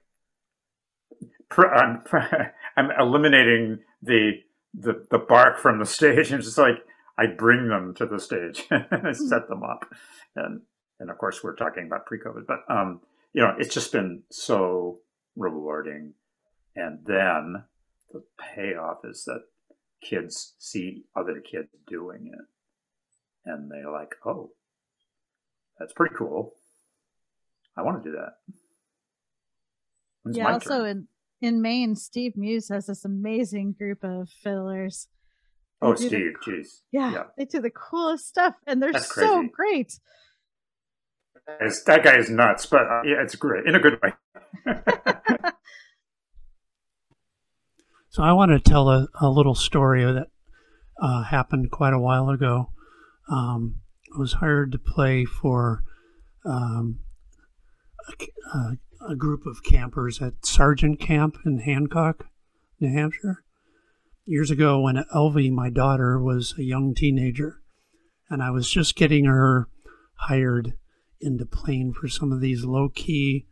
[1.58, 2.04] I'm,
[2.78, 4.42] I'm eliminating the,
[4.74, 6.86] the the bark from the stage and just like
[7.18, 9.86] I bring them to the stage and I set them up.
[10.36, 10.62] And
[11.00, 13.02] and of course we're talking about pre-COVID, but um,
[13.34, 15.00] you know, it's just been so
[15.36, 16.14] rewarding.
[16.76, 17.64] And then
[18.12, 19.44] the payoff is that
[20.02, 22.46] kids see other kids doing it
[23.46, 24.52] and they're like, oh,
[25.80, 26.54] that's pretty cool.
[27.78, 28.34] I want to do that.
[30.26, 30.88] It's yeah, also turn.
[30.88, 31.08] in
[31.42, 35.08] in Maine, Steve Muse has this amazing group of fiddlers.
[35.82, 36.82] They oh, Steve, the, jeez.
[36.92, 39.52] Yeah, yeah, they do the coolest stuff, and they're That's so crazy.
[39.54, 40.00] great.
[41.62, 44.12] It's, that guy is nuts, but uh, yeah, it's great in a good way.
[48.10, 50.28] so I want to tell a, a little story that
[51.02, 52.72] uh, happened quite a while ago.
[53.32, 55.84] Um, I was hired to play for
[56.46, 57.00] um,
[58.54, 62.26] a, a, group of campers at Sargent Camp in Hancock,
[62.80, 63.44] New Hampshire.
[64.26, 67.62] Years ago, when Elvie, my daughter, was a young teenager,
[68.30, 69.68] and I was just getting her
[70.16, 70.74] hired
[71.20, 73.46] into playing for some of these low key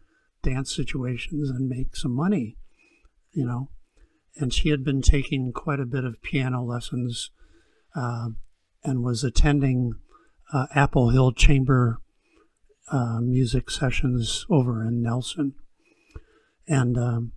[0.44, 2.58] dance situations and make some money,
[3.34, 3.70] you know.
[4.36, 7.32] And she had been taking quite a bit of piano lessons
[7.96, 8.30] uh,
[8.84, 9.94] and was attending
[10.54, 12.00] uh, Apple Hill Chamber
[12.92, 15.54] uh, music sessions over in Nelson.
[16.68, 17.32] And um,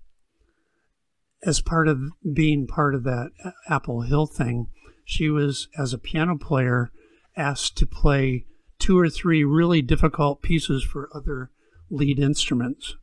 [1.45, 2.01] as part of
[2.33, 3.31] being part of that
[3.69, 4.69] Apple Hill thing,
[5.05, 6.91] she was, as a piano player,
[7.37, 8.47] asked to play
[8.79, 11.51] two or three really difficult pieces for other
[11.91, 12.97] lead instruments.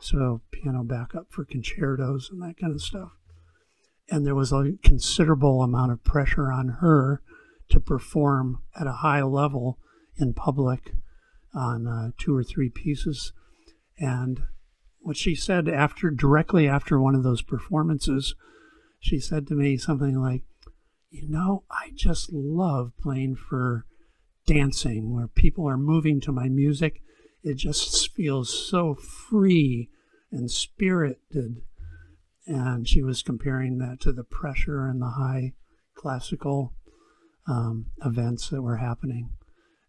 [0.00, 3.10] So, piano backup for concertos and that kind of stuff.
[4.10, 7.22] And there was a considerable amount of pressure on her
[7.70, 9.78] to perform at a high level
[10.16, 10.92] in public
[11.54, 13.32] on uh, two or three pieces.
[13.98, 14.42] And
[15.00, 18.34] what she said after, directly after one of those performances,
[18.98, 20.42] she said to me something like,
[21.10, 23.86] You know, I just love playing for
[24.46, 27.00] dancing, where people are moving to my music.
[27.42, 29.90] It just feels so free
[30.30, 31.62] and spirited.
[32.46, 35.54] And she was comparing that to the pressure and the high
[35.94, 36.74] classical
[37.46, 39.30] um, events that were happening.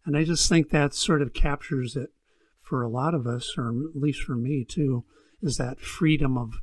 [0.04, 2.10] And I just think that sort of captures it
[2.60, 5.04] for a lot of us, or at least for me too,
[5.42, 6.54] is that freedom of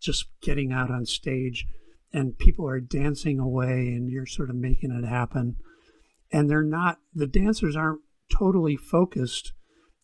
[0.00, 1.66] just getting out on stage
[2.12, 5.56] and people are dancing away and you're sort of making it happen
[6.32, 8.00] and they're not the dancers aren't
[8.32, 9.52] totally focused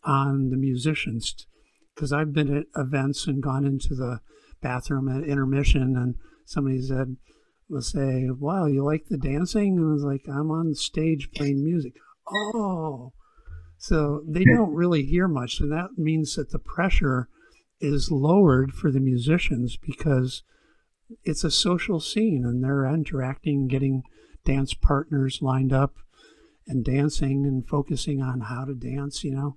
[0.05, 1.47] on the musicians
[1.95, 4.21] because I've been at events and gone into the
[4.61, 7.17] bathroom at intermission and somebody said
[7.69, 9.77] will say, Wow, you like the dancing?
[9.77, 11.95] And I was like, I'm on stage playing music.
[12.29, 13.13] Oh.
[13.79, 15.61] So they don't really hear much.
[15.61, 17.29] And that means that the pressure
[17.81, 20.43] is lowered for the musicians because
[21.25, 24.03] it's a social scene and they're interacting, getting
[24.45, 25.95] dance partners lined up
[26.67, 29.57] and dancing and focusing on how to dance, you know.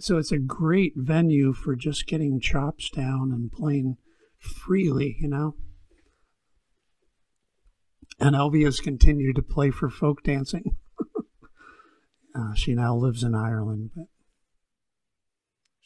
[0.00, 3.96] So it's a great venue for just getting chops down and playing
[4.38, 5.54] freely, you know.
[8.18, 10.76] And Elvie has continued to play for folk dancing.
[12.34, 13.90] uh, she now lives in Ireland.
[13.94, 14.06] But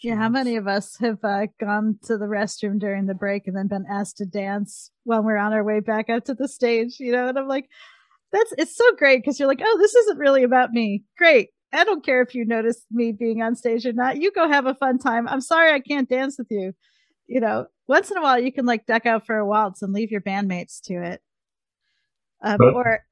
[0.01, 3.57] yeah, how many of us have uh, gone to the restroom during the break and
[3.57, 7.01] then been asked to dance while we're on our way back up to the stage?
[7.01, 7.69] You know, and I'm like,
[8.31, 11.05] that's it's so great because you're like, oh, this isn't really about me.
[11.17, 11.49] Great.
[11.73, 14.21] I don't care if you notice me being on stage or not.
[14.21, 15.27] You go have a fun time.
[15.29, 16.73] I'm sorry I can't dance with you.
[17.27, 19.93] You know, once in a while you can like duck out for a waltz and
[19.93, 21.21] leave your bandmates to it.
[22.43, 23.05] Um, but, or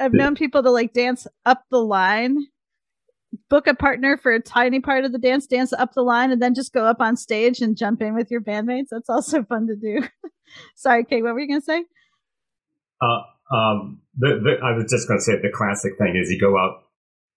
[0.00, 0.24] I've yeah.
[0.24, 2.46] known people to like dance up the line,
[3.50, 6.40] book a partner for a tiny part of the dance, dance up the line, and
[6.40, 8.88] then just go up on stage and jump in with your bandmates.
[8.90, 10.06] That's also fun to do.
[10.76, 11.84] Sorry, Kate, what were you gonna say?
[13.00, 13.22] Uh,
[13.54, 16.58] um, the, the, I was just going to say the classic thing is you go
[16.58, 16.84] out,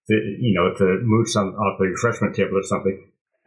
[0.10, 2.98] to, you know, to mooch on off the refreshment table or something,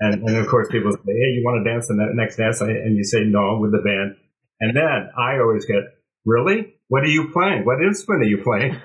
[0.00, 2.96] and, and of course people say, "Hey, you want to dance the next dance?" And
[2.96, 4.16] you say, "No," I'm with the band,
[4.60, 5.82] and then I always get,
[6.24, 6.74] "Really?
[6.88, 7.64] What are you playing?
[7.64, 8.80] What instrument are you playing?"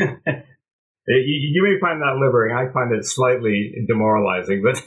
[1.08, 2.56] you, may find that liberating.
[2.56, 4.82] I find it slightly demoralizing, but.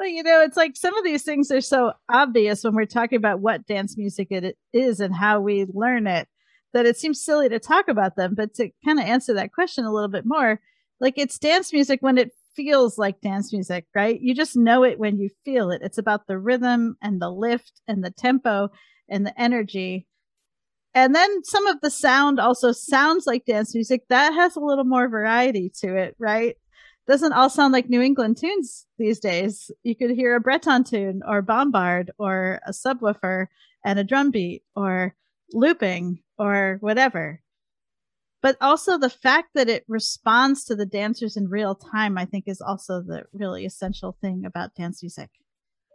[0.00, 3.18] But you know, it's like some of these things are so obvious when we're talking
[3.18, 6.26] about what dance music it is and how we learn it
[6.72, 8.32] that it seems silly to talk about them.
[8.34, 10.58] But to kind of answer that question a little bit more,
[11.00, 12.30] like it's dance music when it
[12.60, 14.20] feels like dance music, right?
[14.20, 15.80] You just know it when you feel it.
[15.82, 18.68] It's about the rhythm and the lift and the tempo
[19.08, 20.06] and the energy.
[20.94, 24.02] And then some of the sound also sounds like dance music.
[24.08, 26.56] That has a little more variety to it, right?
[27.10, 29.68] doesn't all sound like New England tunes these days.
[29.82, 33.46] You could hear a Breton tune or bombard or a subwoofer
[33.84, 35.16] and a drum beat or
[35.52, 37.40] looping or whatever.
[38.42, 42.44] But also the fact that it responds to the dancers in real time, I think
[42.46, 45.30] is also the really essential thing about dance music.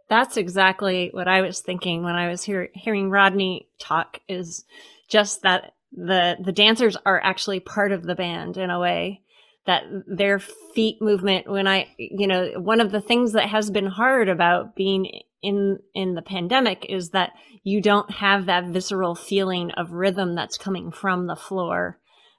[0.08, 4.64] That's exactly what I was thinking when I was hear- hearing Rodney talk is
[5.08, 9.22] just that the the dancers are actually part of the band in a way
[9.66, 13.86] that their feet movement when i you know one of the things that has been
[13.86, 17.32] hard about being in in the pandemic is that
[17.62, 21.98] you don't have that visceral feeling of rhythm that's coming from the floor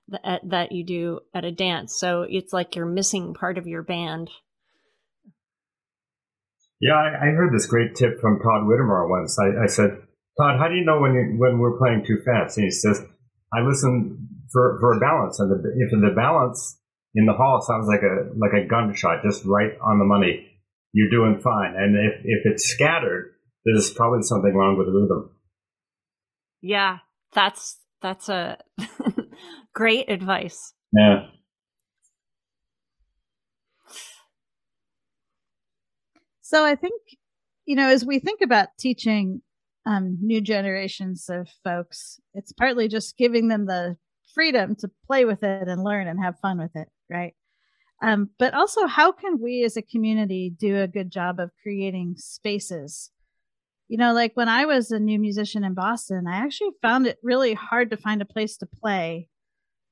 [0.10, 3.84] that, that you do at a dance so it's like you're missing part of your
[3.84, 4.30] band
[6.82, 9.90] yeah i, I heard this great tip from todd whittemore once I, I said
[10.40, 13.02] todd how do you know when you, when we're playing too fast and he says
[13.54, 16.78] i listen for, for a balance and the, if the balance
[17.18, 20.46] in the hall sounds like a like a gunshot, just right on the money.
[20.94, 21.74] You're doing fine.
[21.76, 23.34] And if if it's scattered,
[23.66, 25.32] there's probably something wrong with the rhythm.
[26.62, 27.00] Yeah,
[27.34, 28.60] that's that's a
[29.74, 30.74] great advice.
[30.92, 31.28] Yeah.
[36.42, 37.02] So I think,
[37.66, 39.42] you know, as we think about teaching
[39.86, 43.98] um, new generations of folks, it's partly just giving them the
[44.34, 47.34] freedom to play with it and learn and have fun with it, right?
[48.02, 52.16] Um, but also, how can we as a community do a good job of creating
[52.18, 53.12] spaces?
[53.88, 57.18] You know, like when I was a new musician in Boston, I actually found it
[57.24, 59.30] really hard to find a place to play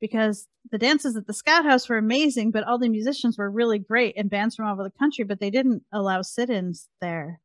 [0.02, 3.80] because the dances at the Scout House were amazing, but all the musicians were really
[3.80, 7.40] great and bands from all over the country, but they didn't allow sit ins there.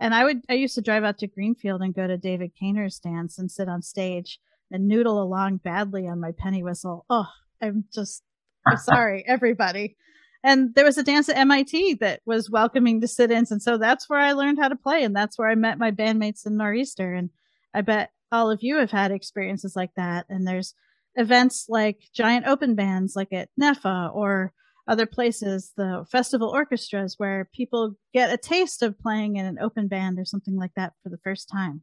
[0.00, 2.98] And I would, I used to drive out to Greenfield and go to David Kaynor's
[2.98, 4.40] dance and sit on stage
[4.72, 7.04] and noodle along badly on my penny whistle.
[7.08, 7.28] Oh,
[7.60, 8.24] I'm just
[8.66, 9.96] I'm sorry, everybody.
[10.44, 14.08] And there was a dance at MIT that was welcoming to sit-ins, and so that's
[14.08, 17.16] where I learned how to play, and that's where I met my bandmates in Nor'easter.
[17.16, 17.30] And
[17.72, 20.26] I bet all of you have had experiences like that.
[20.28, 20.74] And there's
[21.14, 24.52] events like giant open bands, like at NEFFA or
[24.88, 29.86] other places, the festival orchestras, where people get a taste of playing in an open
[29.86, 31.82] band or something like that for the first time.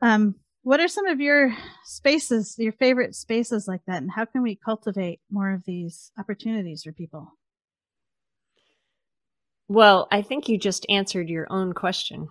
[0.00, 0.36] Um,
[0.68, 4.54] what are some of your spaces, your favorite spaces like that, and how can we
[4.54, 7.32] cultivate more of these opportunities for people?
[9.66, 12.28] Well, I think you just answered your own question.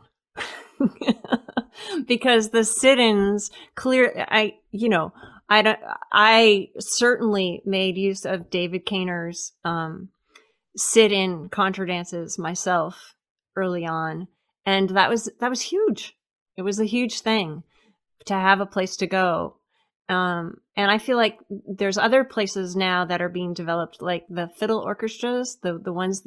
[2.08, 5.14] because the sit-ins clear I you know,
[5.50, 5.80] I don't
[6.12, 10.10] I certainly made use of David Kaynor's um
[10.76, 13.16] sit-in contra dances myself
[13.56, 14.28] early on
[14.64, 16.16] and that was that was huge.
[16.56, 17.64] It was a huge thing
[18.28, 19.58] to have a place to go.
[20.10, 24.48] Um, and I feel like there's other places now that are being developed, like the
[24.48, 26.26] fiddle orchestras, the the ones.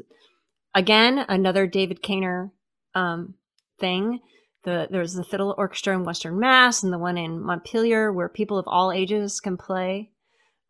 [0.75, 2.51] Again, another David Kaynor
[2.95, 3.35] um,
[3.79, 4.21] thing.
[4.65, 8.59] The there's the fiddle orchestra in Western Mass, and the one in Montpelier, where people
[8.59, 10.11] of all ages can play.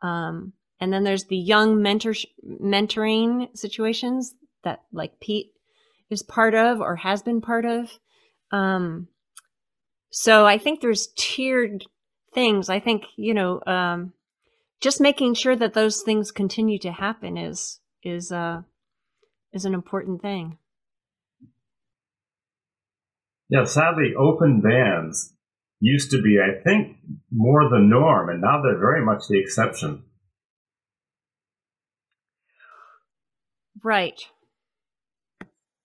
[0.03, 2.15] Um, and then there's the young mentor
[2.45, 5.53] mentoring situations that like Pete
[6.11, 7.99] is part of or has been part of.
[8.53, 9.09] Um,
[10.11, 11.85] so I think there's tiered
[12.35, 12.69] things.
[12.69, 14.13] I think, you know, um,
[14.81, 18.63] just making sure that those things continue to happen is, is, uh,
[19.53, 20.59] is an important thing.
[23.49, 25.35] Yeah, sadly, open bands
[25.81, 26.99] used to be, I think,
[27.33, 30.05] more the norm, and now they're very much the exception.
[33.83, 34.21] Right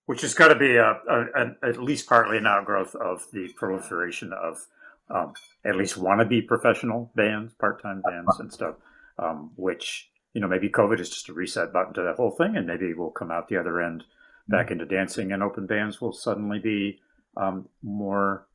[0.05, 3.49] which has got to be a, a, a, at least partly an outgrowth of the
[3.55, 4.65] proliferation of
[5.09, 5.33] um,
[5.63, 8.75] at least wannabe professional bands, part-time bands, and stuff.
[9.17, 12.57] Um, which you know maybe COVID is just a reset button to that whole thing,
[12.57, 14.03] and maybe we'll come out the other end
[14.47, 16.99] back into dancing, and open bands will suddenly be
[17.37, 18.47] um, more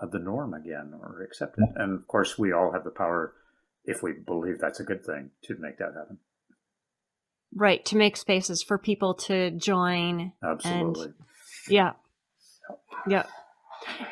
[0.00, 1.64] of the norm again or accepted.
[1.76, 3.34] And of course, we all have the power,
[3.84, 6.18] if we believe that's a good thing, to make that happen.
[7.54, 10.32] Right, to make spaces for people to join.
[10.42, 11.04] Absolutely.
[11.06, 11.14] And,
[11.68, 11.92] yeah.
[13.06, 13.24] Yeah.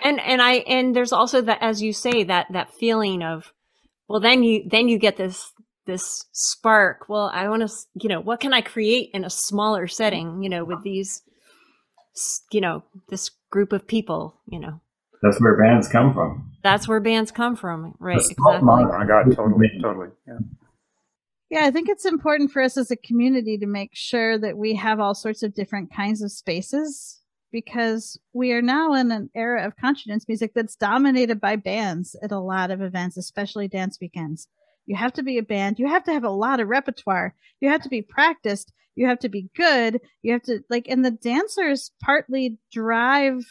[0.03, 3.53] And and I and there's also that as you say that that feeling of
[4.09, 5.53] well then you then you get this
[5.85, 7.09] this spark.
[7.09, 10.49] Well, I want to you know, what can I create in a smaller setting, you
[10.49, 11.23] know, with these
[12.51, 14.81] you know, this group of people, you know.
[15.23, 16.53] That's where bands come from.
[16.63, 18.17] That's where bands come from, right?
[18.17, 18.45] Exactly.
[18.47, 19.83] Oh my God, totally, mm-hmm.
[19.83, 20.09] totally.
[20.27, 20.39] Yeah.
[21.49, 24.75] Yeah, I think it's important for us as a community to make sure that we
[24.75, 27.21] have all sorts of different kinds of spaces
[27.53, 32.17] because we are now in an era of contra dance music that's dominated by bands
[32.21, 34.49] at a lot of events, especially dance weekends.
[34.87, 35.79] You have to be a band.
[35.79, 37.35] You have to have a lot of repertoire.
[37.61, 38.73] You have to be practiced.
[38.97, 40.01] You have to be good.
[40.23, 43.45] You have to like, and the dancers partly drive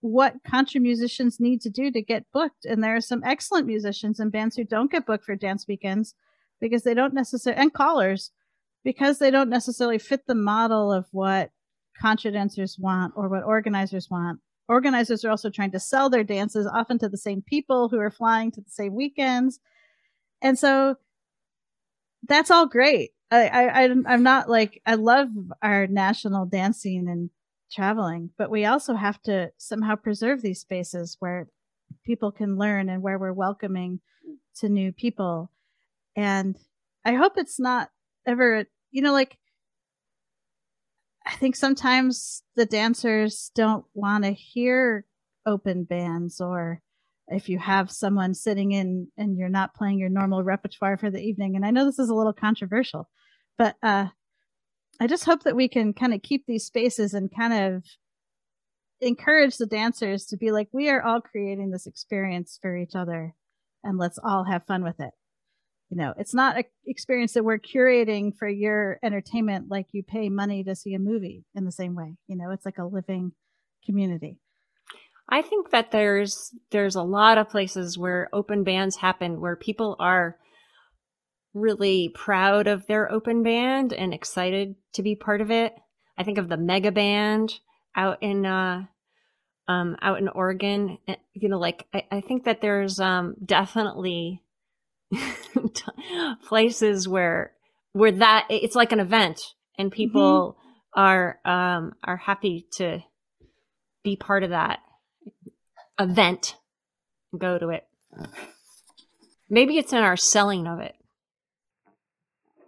[0.00, 2.64] what country musicians need to do to get booked.
[2.64, 6.14] And there are some excellent musicians and bands who don't get booked for dance weekends
[6.62, 8.30] because they don't necessarily, and callers,
[8.84, 11.50] because they don't necessarily fit the model of what
[12.00, 14.40] contra dancers want or what organizers want.
[14.68, 18.12] Organizers are also trying to sell their dances often to the same people who are
[18.12, 19.58] flying to the same weekends.
[20.40, 20.96] And so
[22.28, 23.10] that's all great.
[23.30, 25.28] I, I I'm not like I love
[25.62, 27.30] our national dancing and
[27.72, 31.48] traveling, but we also have to somehow preserve these spaces where
[32.04, 34.00] people can learn and where we're welcoming
[34.56, 35.51] to new people.
[36.16, 36.56] And
[37.04, 37.88] I hope it's not
[38.26, 39.36] ever, you know, like
[41.26, 45.06] I think sometimes the dancers don't want to hear
[45.46, 46.80] open bands or
[47.28, 51.20] if you have someone sitting in and you're not playing your normal repertoire for the
[51.20, 51.56] evening.
[51.56, 53.08] And I know this is a little controversial,
[53.56, 54.08] but uh,
[55.00, 57.84] I just hope that we can kind of keep these spaces and kind of
[59.00, 63.34] encourage the dancers to be like, we are all creating this experience for each other
[63.82, 65.10] and let's all have fun with it.
[65.92, 70.30] You know, it's not an experience that we're curating for your entertainment like you pay
[70.30, 72.16] money to see a movie in the same way.
[72.28, 73.32] You know, it's like a living
[73.84, 74.38] community.
[75.28, 79.96] I think that there's there's a lot of places where open bands happen where people
[79.98, 80.38] are
[81.52, 85.74] really proud of their open band and excited to be part of it.
[86.16, 87.52] I think of the mega band
[87.94, 88.84] out in uh
[89.68, 90.96] um out in Oregon.
[91.06, 94.42] Eh, you know, like I, I think that there's um definitely
[96.48, 97.52] places where
[97.92, 99.40] where that it's like an event
[99.78, 99.96] and mm-hmm.
[99.96, 101.00] people mm-hmm.
[101.00, 103.00] are um are happy to
[104.02, 104.80] be part of that
[105.98, 106.56] event
[107.36, 107.86] go to it
[109.48, 110.94] maybe it's in our selling of it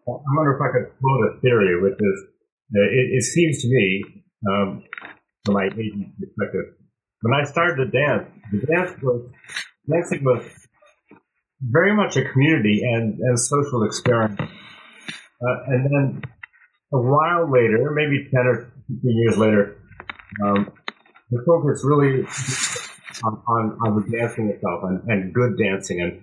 [0.07, 2.25] I wonder if I could quote a theory, which is
[2.77, 4.05] uh, it, it, seems to me,
[4.51, 4.83] um,
[5.45, 6.77] from my agent perspective,
[7.23, 9.31] when I started to dance, the dance was
[9.91, 10.45] dancing was
[11.71, 14.41] very much a community and, and social experiment.
[14.41, 16.23] Uh, and then
[16.93, 19.77] a while later, maybe 10 or 15 years later,
[20.45, 20.73] um,
[21.31, 22.25] the focus really
[23.25, 26.23] on, on, on the dancing itself and, and good dancing and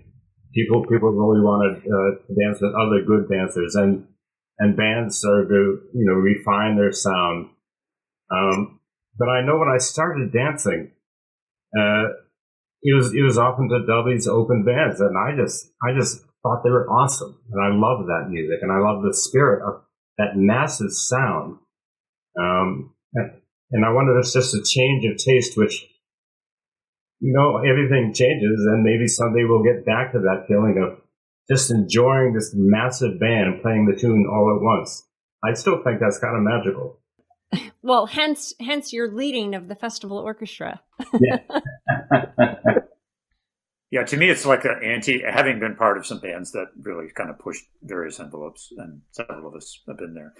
[0.54, 4.08] people people really wanted uh, to dance with other good dancers, and
[4.60, 7.50] and bands started to you know refine their sound.
[8.32, 8.80] Um,
[9.18, 10.92] but I know when I started dancing,
[11.78, 12.04] uh,
[12.84, 16.64] it was it was often to Dudley's open bands, and I just I just thought
[16.64, 19.82] they were awesome, and I loved that music, and I loved the spirit of
[20.18, 21.58] that massive sound.
[22.40, 23.32] Um, and,
[23.72, 25.86] and I wonder if it's just a change of taste, which
[27.22, 31.00] you know, everything changes and maybe someday we'll get back to that feeling of
[31.50, 35.08] just enjoying this massive band playing the tune all at once.
[35.44, 37.00] I still think that's kind of magical.
[37.84, 40.82] Well, hence, hence your leading of the festival orchestra.
[41.20, 41.40] yeah.
[43.92, 45.24] yeah, to me, it's like an anti.
[45.24, 49.48] Having been part of some bands that really kind of pushed various envelopes, and several
[49.48, 50.34] of us have been there,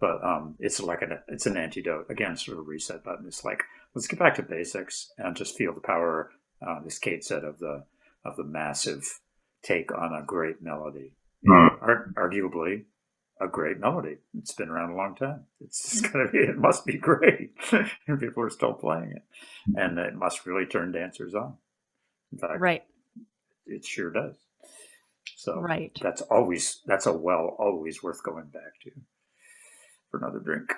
[0.00, 3.26] but um, it's like an it's an antidote against sort of reset button.
[3.26, 3.62] It's like
[3.94, 6.30] let's get back to basics and just feel the power,
[6.66, 7.84] uh, as Kate said, of the
[8.24, 9.20] of the massive
[9.62, 11.14] take on a great melody.
[11.48, 11.80] Mm.
[11.80, 12.86] Ar- arguably,
[13.40, 14.16] a great melody.
[14.36, 15.44] It's been around a long time.
[15.60, 16.38] It's gonna be.
[16.38, 17.52] It must be great,
[18.06, 19.22] and people are still playing it,
[19.76, 21.56] and it must really turn dancers on.
[22.32, 22.84] In fact, right?
[23.66, 24.36] It sure does.
[25.36, 25.96] So right.
[26.02, 28.90] that's always that's a well always worth going back to
[30.10, 30.72] for another drink.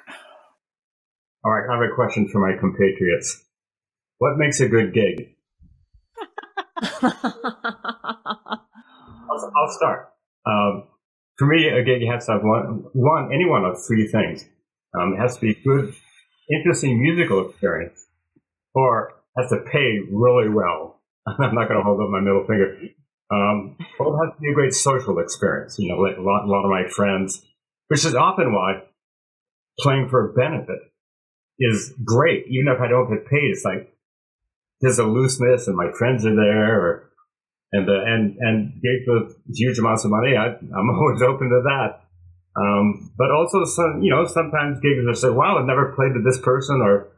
[1.44, 3.44] All right, I have a question for my compatriots.
[4.18, 5.36] What makes a good gig?
[7.02, 7.12] I'll,
[9.30, 10.10] I'll, start.
[10.44, 10.88] Um,
[11.40, 14.44] for me, a gig has to have one, one, any one of three things.
[14.92, 15.94] Um, it has to be good,
[16.50, 18.04] interesting musical experience,
[18.74, 21.00] or has to pay really well.
[21.26, 22.76] I'm not going to hold up my middle finger.
[23.32, 25.78] Um, or it has to be a great social experience.
[25.78, 27.42] You know, like a lot, a lot of my friends,
[27.88, 28.82] which is often why
[29.78, 30.80] playing for a benefit
[31.58, 32.48] is great.
[32.50, 33.90] Even if I don't get paid, it's like
[34.82, 37.09] there's a looseness, and my friends are there, or
[37.72, 40.36] and the and and gigs with huge amounts of money.
[40.36, 42.04] I, I'm always open to that.
[42.60, 46.24] Um, but also some, you know, sometimes gigs are say, "Wow, I've never played with
[46.24, 47.12] this person," or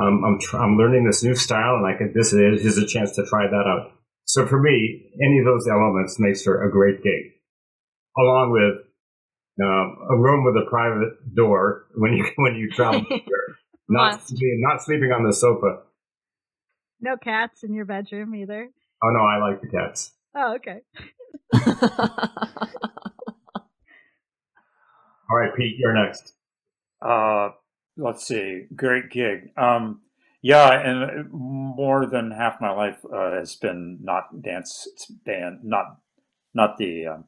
[0.00, 2.86] um, "I'm tr- I'm learning this new style, and I can this is, is a
[2.86, 3.92] chance to try that out."
[4.24, 7.32] So for me, any of those elements makes for a great gig,
[8.16, 8.86] along with
[9.62, 13.04] uh, a room with a private door when you when you travel.
[13.92, 15.82] Not sleeping, not sleeping on the sofa.
[17.00, 18.70] No cats in your bedroom either.
[19.02, 20.12] Oh no, I like the cats.
[20.34, 20.80] Oh, okay.
[25.30, 26.32] All right, Pete, you're next.
[27.00, 27.50] Uh,
[27.96, 28.66] let's see.
[28.74, 29.50] Great gig.
[29.56, 30.00] Um,
[30.42, 34.88] yeah, and more than half my life uh, has been not dance
[35.24, 35.98] band, not
[36.54, 37.24] not the um,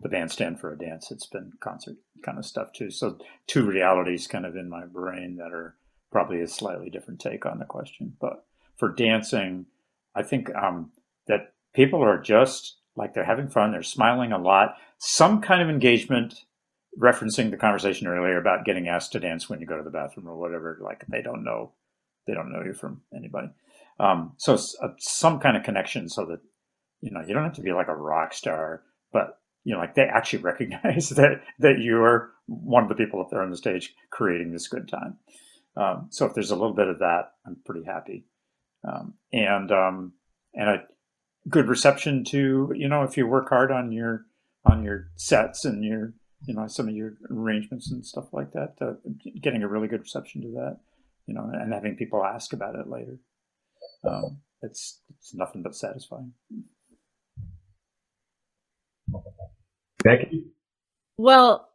[0.00, 1.10] the bandstand for a dance.
[1.10, 2.90] It's been concert kind of stuff too.
[2.90, 5.76] So two realities kind of in my brain that are
[6.10, 8.16] probably a slightly different take on the question.
[8.20, 8.44] But
[8.76, 9.66] for dancing,
[10.14, 10.92] I think um,
[11.26, 15.68] that people are just like they're having fun, they're smiling a lot, some kind of
[15.68, 16.34] engagement
[17.00, 20.28] referencing the conversation earlier about getting asked to dance when you go to the bathroom
[20.28, 20.78] or whatever.
[20.82, 21.72] Like they don't know,
[22.26, 23.48] they don't know you from anybody.
[23.98, 26.40] Um, so uh, some kind of connection, so that
[27.00, 28.82] you know you don't have to be like a rock star,
[29.12, 33.30] but you know, like they actually recognize that that you're one of the people up
[33.30, 35.18] there on the stage creating this good time.
[35.76, 38.26] Um, so if there's a little bit of that, I'm pretty happy.
[38.86, 40.12] Um, and um,
[40.54, 40.82] and a
[41.48, 44.26] good reception to you know if you work hard on your
[44.64, 46.14] on your sets and your
[46.46, 48.94] you know some of your arrangements and stuff like that, uh,
[49.40, 50.78] getting a really good reception to that,
[51.26, 53.18] you know, and having people ask about it later.
[54.04, 56.32] Um, it's it's nothing but satisfying.
[60.02, 60.46] Becky?
[61.16, 61.68] Well,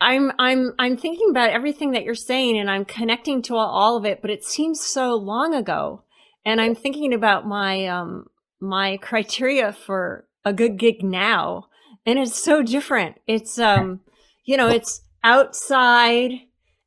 [0.00, 4.04] I'm I'm I'm thinking about everything that you're saying and I'm connecting to all of
[4.04, 6.04] it, but it seems so long ago.
[6.44, 8.26] And I'm thinking about my um
[8.60, 11.66] my criteria for a good gig now
[12.06, 13.16] and it's so different.
[13.26, 14.00] It's um
[14.44, 16.32] you know, it's outside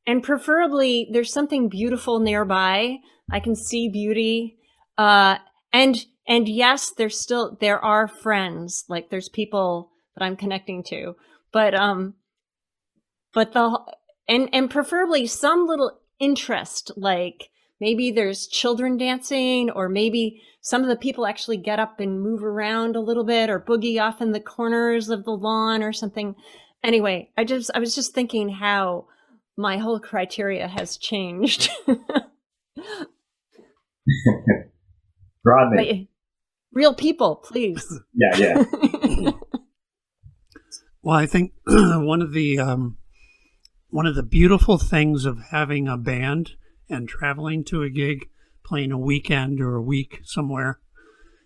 [0.06, 2.98] and preferably there's something beautiful nearby.
[3.32, 4.58] I can see beauty.
[4.98, 5.38] Uh
[5.72, 8.86] and and yes, there's still there are friends.
[8.88, 11.16] Like there's people that I'm connecting to.
[11.52, 12.16] But um
[13.34, 13.80] but the
[14.28, 17.50] and and preferably some little interest like
[17.84, 22.42] maybe there's children dancing or maybe some of the people actually get up and move
[22.42, 26.34] around a little bit or boogie off in the corners of the lawn or something.
[26.82, 29.06] Anyway i just i was just thinking how
[29.58, 31.70] my whole criteria has changed.
[35.46, 36.10] Rodney.
[36.72, 38.00] real people please.
[38.14, 39.32] Yeah yeah.
[41.02, 42.98] Well i think one of the um,
[43.90, 46.52] one of the beautiful things of having a band
[46.94, 48.30] and traveling to a gig,
[48.64, 50.80] playing a weekend or a week somewhere,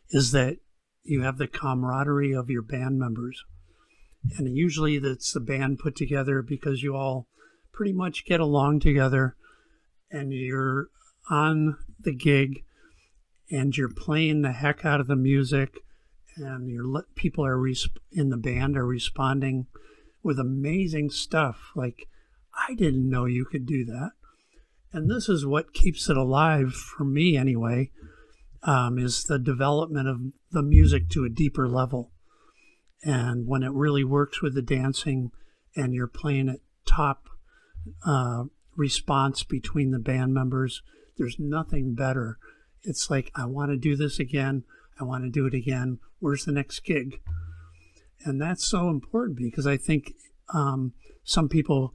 [0.09, 0.57] is that
[1.03, 3.43] you have the camaraderie of your band members.
[4.37, 7.27] And usually that's the band put together because you all
[7.71, 9.35] pretty much get along together
[10.11, 10.87] and you're
[11.29, 12.63] on the gig
[13.49, 15.79] and you're playing the heck out of the music
[16.35, 19.67] and your people are resp- in the band are responding
[20.23, 22.07] with amazing stuff like
[22.67, 24.11] I didn't know you could do that.
[24.97, 27.91] And this is what keeps it alive for me, anyway,
[28.63, 32.11] um, is the development of the music to a deeper level.
[33.03, 35.29] And when it really works with the dancing
[35.75, 37.29] and you're playing at top
[38.07, 38.45] uh,
[38.75, 40.81] response between the band members,
[41.15, 42.39] there's nothing better.
[42.81, 44.63] It's like, I want to do this again.
[44.99, 45.99] I want to do it again.
[46.17, 47.21] Where's the next gig?
[48.25, 50.13] And that's so important because I think
[50.55, 50.93] um,
[51.23, 51.93] some people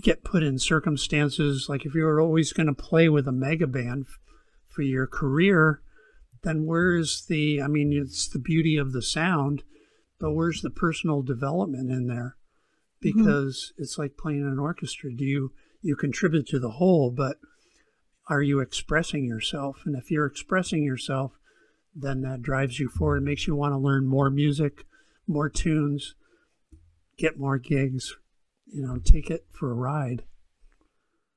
[0.00, 4.06] get put in circumstances like if you're always going to play with a mega band
[4.66, 5.80] for your career,
[6.42, 9.62] then where's the, I mean, it's the beauty of the sound,
[10.18, 12.36] but where's the personal development in there?
[13.04, 13.18] Mm-hmm.
[13.18, 13.82] Because mm-hmm.
[13.82, 15.10] it's like playing in an orchestra.
[15.12, 15.52] Do you,
[15.82, 17.36] you contribute to the whole, but
[18.28, 19.82] are you expressing yourself?
[19.84, 21.32] And if you're expressing yourself,
[21.94, 23.18] then that drives you forward.
[23.18, 24.84] It makes you want to learn more music,
[25.26, 26.14] more tunes,
[27.16, 28.16] get more gigs,
[28.66, 30.24] you know, take it for a ride.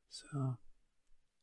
[0.10, 0.58] So.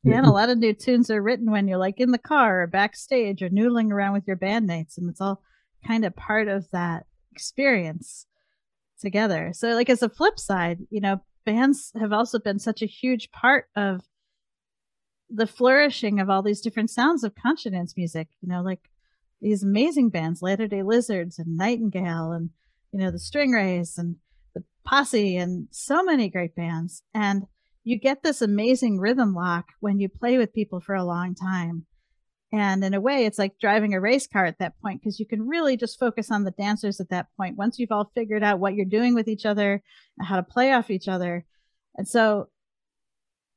[0.02, 2.62] Yeah, and a lot of new tunes are written when you're like in the car
[2.62, 5.42] or backstage or noodling around with your bandmates, and it's all
[5.86, 8.26] kind of part of that experience
[9.00, 9.52] together.
[9.54, 13.30] So, like as a flip side, you know, bands have also been such a huge
[13.30, 14.02] part of
[15.30, 18.28] the flourishing of all these different sounds of contra dance music.
[18.42, 18.90] You know, like
[19.40, 22.50] these amazing bands, Latter Day Lizards and Nightingale, and
[22.92, 24.16] you know the Stingrays and
[24.86, 27.02] Posse and so many great bands.
[27.14, 27.44] And
[27.84, 31.86] you get this amazing rhythm lock when you play with people for a long time.
[32.52, 35.26] And in a way, it's like driving a race car at that point because you
[35.26, 38.60] can really just focus on the dancers at that point once you've all figured out
[38.60, 39.82] what you're doing with each other
[40.18, 41.44] and how to play off each other.
[41.96, 42.48] And so,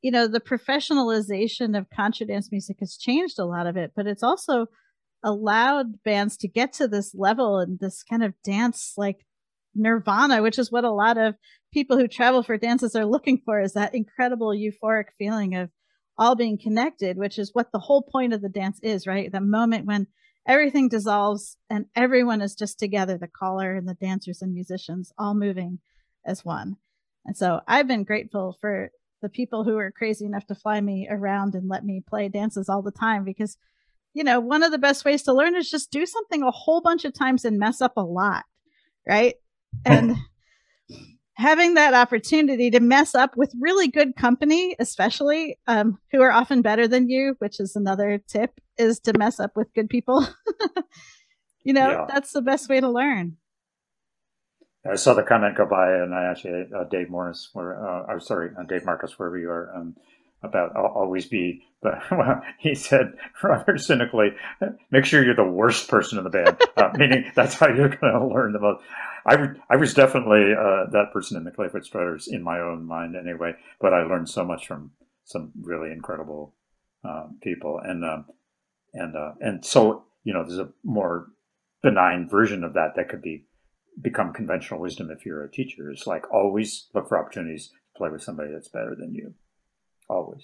[0.02, 4.08] you know, the professionalization of contra dance music has changed a lot of it, but
[4.08, 4.66] it's also
[5.24, 9.27] allowed bands to get to this level and this kind of dance like
[9.78, 11.36] nirvana, which is what a lot of
[11.72, 15.70] people who travel for dances are looking for is that incredible euphoric feeling of
[16.18, 19.32] all being connected, which is what the whole point of the dance is, right?
[19.32, 20.08] The moment when
[20.48, 25.36] everything dissolves and everyone is just together, the caller and the dancers and musicians all
[25.36, 25.80] moving
[26.26, 26.78] as one.
[27.26, 28.90] And so I've been grateful for
[29.22, 32.70] the people who are crazy enough to fly me around and let me play dances
[32.70, 33.58] all the time because
[34.18, 36.82] you know, one of the best ways to learn is just do something a whole
[36.82, 38.46] bunch of times and mess up a lot,
[39.08, 39.36] right?
[39.86, 40.16] And
[41.38, 46.62] having that opportunity to mess up with really good company, especially um, who are often
[46.62, 50.28] better than you, which is another tip, is to mess up with good people.
[51.64, 52.06] you know, yeah.
[52.10, 53.38] that's the best way to learn.
[54.90, 58.22] I saw the comment go by, and I actually uh, Dave Morris, where uh, I'm
[58.22, 59.96] sorry, uh, Dave Marcus, wherever you are, um,
[60.44, 61.64] about I'll always be.
[61.82, 64.30] But well, he said rather cynically,
[64.92, 68.14] make sure you're the worst person in the band, uh, meaning that's how you're going
[68.14, 68.84] to learn the most.
[69.26, 73.16] I, I was definitely uh, that person in the Clayfoot Strutters in my own mind,
[73.16, 73.54] anyway.
[73.82, 74.92] But I learned so much from
[75.26, 76.56] some really incredible
[77.04, 78.26] uh, people, and um,
[78.94, 81.28] and uh, and so you know, there's a more
[81.82, 83.46] benign version of that that could be
[84.02, 85.90] become conventional wisdom if you're a teacher.
[85.90, 89.34] It's like always look for opportunities to play with somebody that's better than you.
[90.10, 90.44] Always.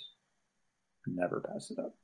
[1.05, 1.95] Never pass it up.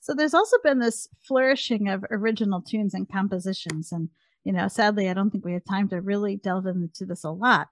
[0.00, 3.90] So there's also been this flourishing of original tunes and compositions.
[3.90, 4.10] And,
[4.44, 7.30] you know, sadly, I don't think we have time to really delve into this a
[7.30, 7.68] lot.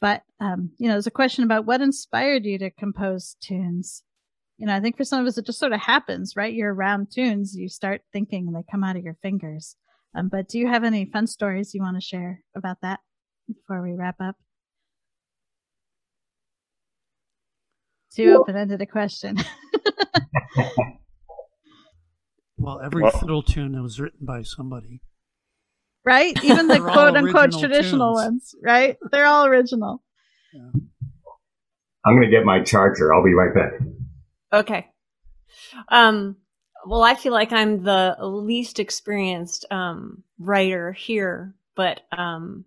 [0.00, 4.02] But, um, you know, there's a question about what inspired you to compose tunes.
[4.58, 6.52] You know, I think for some of us, it just sort of happens, right?
[6.52, 9.76] You're around tunes, you start thinking and they come out of your fingers.
[10.16, 12.98] Um, but do you have any fun stories you want to share about that
[13.52, 14.36] before we wrap up?
[18.14, 19.38] Too open ended a question.
[22.58, 25.00] well, every well, fiddle tune was written by somebody
[26.04, 26.36] right?
[26.44, 28.24] Even the quote unquote traditional tunes.
[28.24, 28.96] ones, right?
[29.10, 30.02] They're all original.
[30.52, 30.70] Yeah.
[32.04, 33.14] I'm going to get my charger.
[33.14, 33.72] I'll be right back.
[34.52, 34.88] Okay.
[35.88, 36.36] Um,
[36.84, 42.64] well, I feel like I'm the least experienced um, writer here, but um,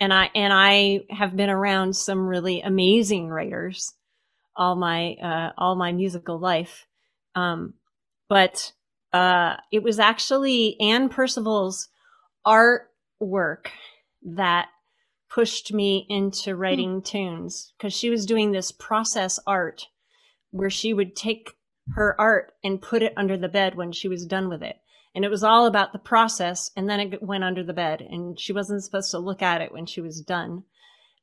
[0.00, 3.94] and I and I have been around some really amazing writers
[4.58, 6.86] all my uh, all my musical life.
[7.34, 7.74] Um,
[8.28, 8.72] but
[9.12, 11.88] uh, it was actually Anne Percival's
[12.46, 13.68] artwork
[14.22, 14.68] that
[15.30, 16.60] pushed me into hmm.
[16.60, 17.04] writing mm.
[17.04, 19.86] tunes because she was doing this process art
[20.50, 21.52] where she would take
[21.94, 24.76] her art and put it under the bed when she was done with it.
[25.18, 26.70] And it was all about the process.
[26.76, 29.72] And then it went under the bed and she wasn't supposed to look at it
[29.72, 30.62] when she was done.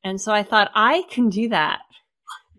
[0.04, 1.80] And so I thought I can do that.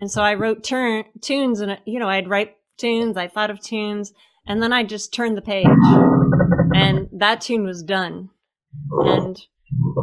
[0.01, 3.19] And so I wrote turn, tunes and, you know, I'd write tunes.
[3.19, 4.15] I thought of tunes
[4.47, 5.67] and then I just turned the page
[6.75, 8.31] and that tune was done
[8.91, 9.39] and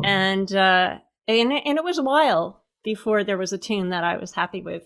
[0.05, 4.17] and uh, and and it was a while before there was a tune that I
[4.17, 4.83] was happy with,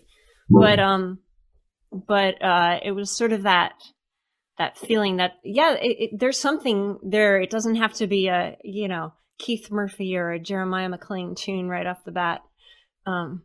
[0.48, 1.18] but um,
[1.92, 3.74] but uh, it was sort of that
[4.58, 7.40] that feeling that yeah, it, it, there's something there.
[7.40, 11.68] It doesn't have to be a you know Keith Murphy or a Jeremiah McLane tune
[11.68, 12.42] right off the bat.
[13.06, 13.42] Um,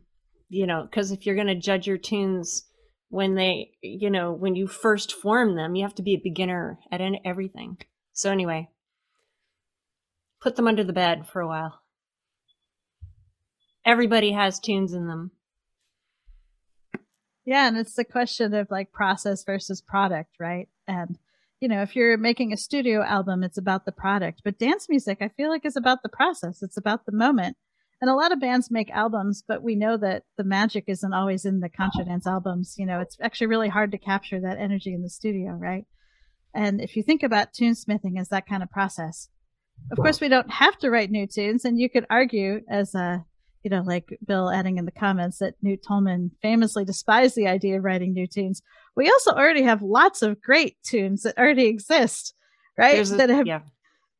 [0.48, 2.64] you know, because if you're going to judge your tunes
[3.08, 6.78] when they, you know, when you first form them, you have to be a beginner
[6.90, 7.78] at everything.
[8.12, 8.68] So anyway,
[10.40, 11.80] put them under the bed for a while.
[13.86, 15.30] Everybody has tunes in them.
[17.44, 20.68] Yeah, and it's the question of like process versus product, right?
[20.86, 21.18] And
[21.60, 24.42] you know, if you're making a studio album, it's about the product.
[24.44, 26.62] But dance music, I feel like is about the process.
[26.62, 27.56] It's about the moment.
[28.02, 31.46] And a lot of bands make albums, but we know that the magic isn't always
[31.46, 32.74] in the contra dance albums.
[32.76, 35.86] You know, it's actually really hard to capture that energy in the studio, right?
[36.54, 39.30] And if you think about tunesmithing as that kind of process,
[39.90, 43.24] of course, we don't have to write new tunes, and you could argue, as a
[43.64, 47.78] you know, like Bill adding in the comments that Newt Tolman famously despised the idea
[47.78, 48.60] of writing new tunes.
[48.94, 52.34] We also already have lots of great tunes that already exist,
[52.78, 53.10] right?
[53.10, 53.60] A, that have yeah.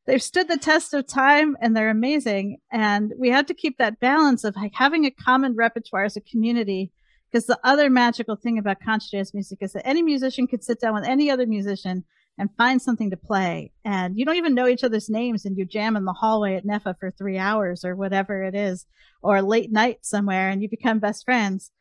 [0.07, 2.57] they've stood the test of time and they're amazing.
[2.71, 6.21] And we have to keep that balance of like having a common repertoire as a
[6.21, 6.91] community.
[7.31, 10.79] Because the other magical thing about contra dance music is that any musician could sit
[10.79, 12.05] down with any other musician
[12.37, 13.71] and find something to play.
[13.83, 16.65] And you don't even know each other's names and you jam in the hallway at
[16.65, 18.85] NEFFA for three hours or whatever it is,
[19.21, 21.71] or late night somewhere and you become best friends.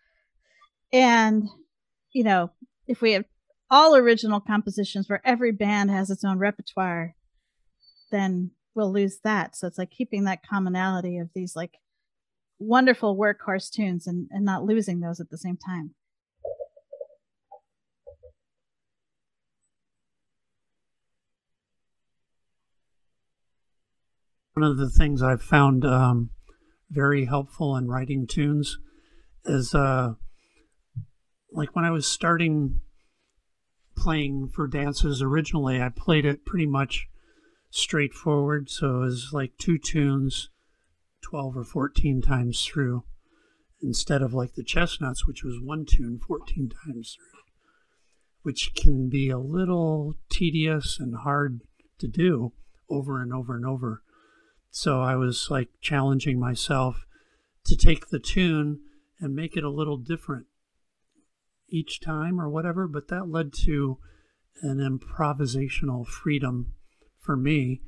[0.92, 1.48] And,
[2.12, 2.50] you know,
[2.86, 3.24] if we have
[3.70, 7.16] all original compositions where every band has its own repertoire,
[8.12, 9.56] then we'll lose that.
[9.56, 11.78] So it's like keeping that commonality of these like
[12.60, 15.94] wonderful workhorse tunes and, and not losing those at the same time.
[24.54, 26.30] One of the things I've found um,
[26.88, 28.78] very helpful in writing tunes
[29.44, 30.14] is uh,
[31.50, 32.80] like when I was starting
[33.96, 37.08] playing for dances originally, I played it pretty much
[37.70, 38.70] straightforward.
[38.70, 40.50] So it was like two tunes
[41.22, 43.02] 12 or 14 times through
[43.82, 47.40] instead of like the chestnuts, which was one tune 14 times through,
[48.42, 51.60] which can be a little tedious and hard
[51.98, 52.52] to do
[52.88, 54.03] over and over and over.
[54.76, 57.06] So I was like challenging myself
[57.66, 58.80] to take the tune
[59.20, 60.46] and make it a little different
[61.68, 63.98] each time or whatever, but that led to
[64.62, 66.72] an improvisational freedom
[67.20, 67.82] for me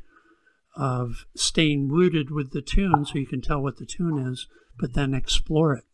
[0.77, 4.47] of staying rooted with the tune so you can tell what the tune is,
[4.79, 5.85] but then explore it.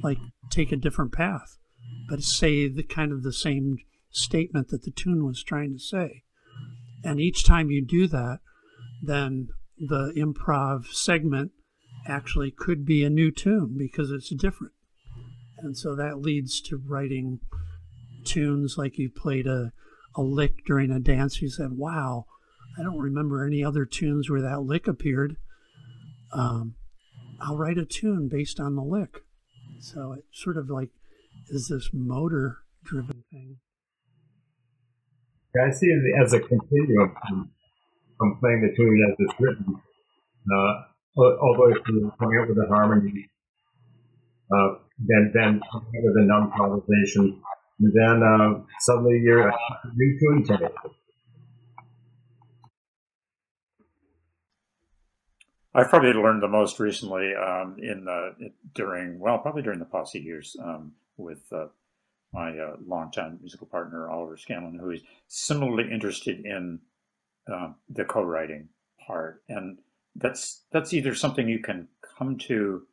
[0.00, 1.58] Like take a different path,
[2.08, 3.78] but say the kind of the same
[4.12, 6.22] statement that the tune was trying to say.
[7.02, 8.38] And each time you do that,
[9.02, 9.48] then
[9.80, 11.52] the improv segment
[12.06, 14.74] actually could be a new tune because it's different.
[15.58, 17.40] And so that leads to writing
[18.24, 19.72] tunes like you played a,
[20.14, 21.40] a lick during a dance.
[21.40, 22.26] You said, wow,
[22.78, 25.36] I don't remember any other tunes where that lick appeared.
[26.32, 26.74] Um,
[27.40, 29.22] I'll write a tune based on the lick.
[29.80, 30.90] So it sort of like
[31.48, 33.56] is this motor driven thing.
[35.54, 37.16] Yeah, I see it as a continuum
[38.20, 40.82] from, playing the tune as it's written, uh,
[41.16, 43.26] the way through coming up with the harmony,
[44.52, 47.40] uh, then then coming up with a non-improvisation,
[47.80, 49.56] and then uh, suddenly you're a
[49.94, 50.70] new tune tape.
[55.72, 60.18] I've probably learned the most recently um, in the during well probably during the posse
[60.18, 61.66] years um, with uh,
[62.32, 66.80] my uh, longtime musical partner Oliver Scanlon, who is similarly interested in
[67.52, 68.68] uh, the co-writing
[69.06, 69.78] part, and
[70.16, 71.88] that's that's either something you can
[72.18, 72.86] come to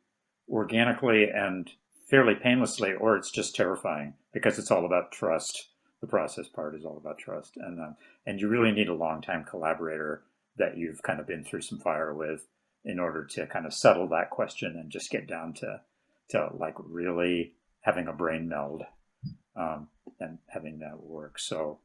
[0.48, 1.70] organically and
[2.08, 5.68] fairly painlessly, or it's just terrifying because it's all about trust.
[6.00, 7.96] The process part is all about trust, and um,
[8.26, 10.22] and you really need a long-time collaborator
[10.56, 12.46] that you've kind of been through some fire with
[12.84, 15.80] in order to kind of settle that question and just get down to
[16.30, 18.82] to like really having a brain meld
[19.56, 19.88] um,
[20.20, 21.38] and having that work.
[21.38, 21.78] So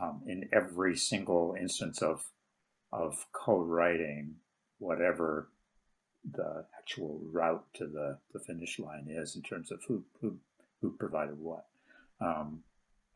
[0.00, 2.26] um, in every single instance of
[2.92, 4.36] of co-writing,
[4.78, 5.48] whatever
[6.32, 10.36] the actual route to the, the finish line is in terms of who who
[10.80, 11.66] who provided what,
[12.20, 12.62] um,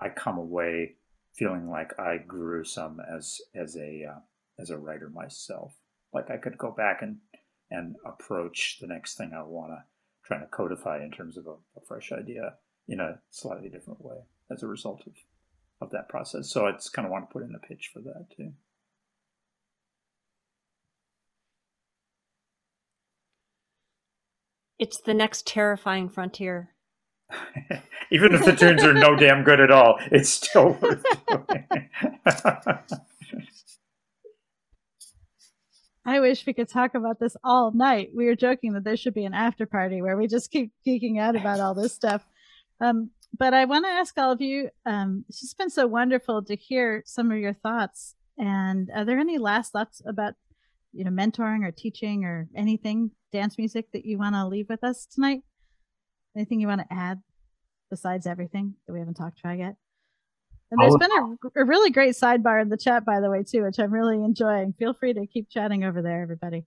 [0.01, 0.95] I come away
[1.35, 4.21] feeling like I grew some as as a uh,
[4.59, 5.75] as a writer myself.
[6.13, 7.19] Like I could go back and
[7.71, 9.85] and approach the next thing I want to
[10.25, 12.55] try to codify in terms of a, a, fresh idea
[12.87, 14.17] in a slightly different way
[14.51, 15.13] as a result of
[15.81, 16.51] of that process.
[16.51, 18.53] So I just kind of want to put in a pitch for that too.
[24.79, 26.71] It's the next terrifying frontier.
[28.11, 31.67] Even if the tunes are no damn good at all, it's still worth doing.
[36.07, 38.13] I wish we could talk about this all night.
[38.17, 41.21] We were joking that there should be an after party where we just keep geeking
[41.21, 42.25] out about all this stuff.
[42.81, 44.71] Um, but I want to ask all of you.
[44.87, 48.15] Um, it's just been so wonderful to hear some of your thoughts.
[48.39, 50.35] And are there any last thoughts about,
[50.93, 54.85] you know, mentoring or teaching or anything dance music that you want to leave with
[54.85, 55.43] us tonight?
[56.37, 57.21] Anything you want to add
[57.91, 59.77] besides everything that we haven't talked about yet?
[60.71, 63.63] And there's been a, a, really great sidebar in the chat, by the way, too,
[63.63, 64.75] which I'm really enjoying.
[64.79, 66.67] Feel free to keep chatting over there, everybody.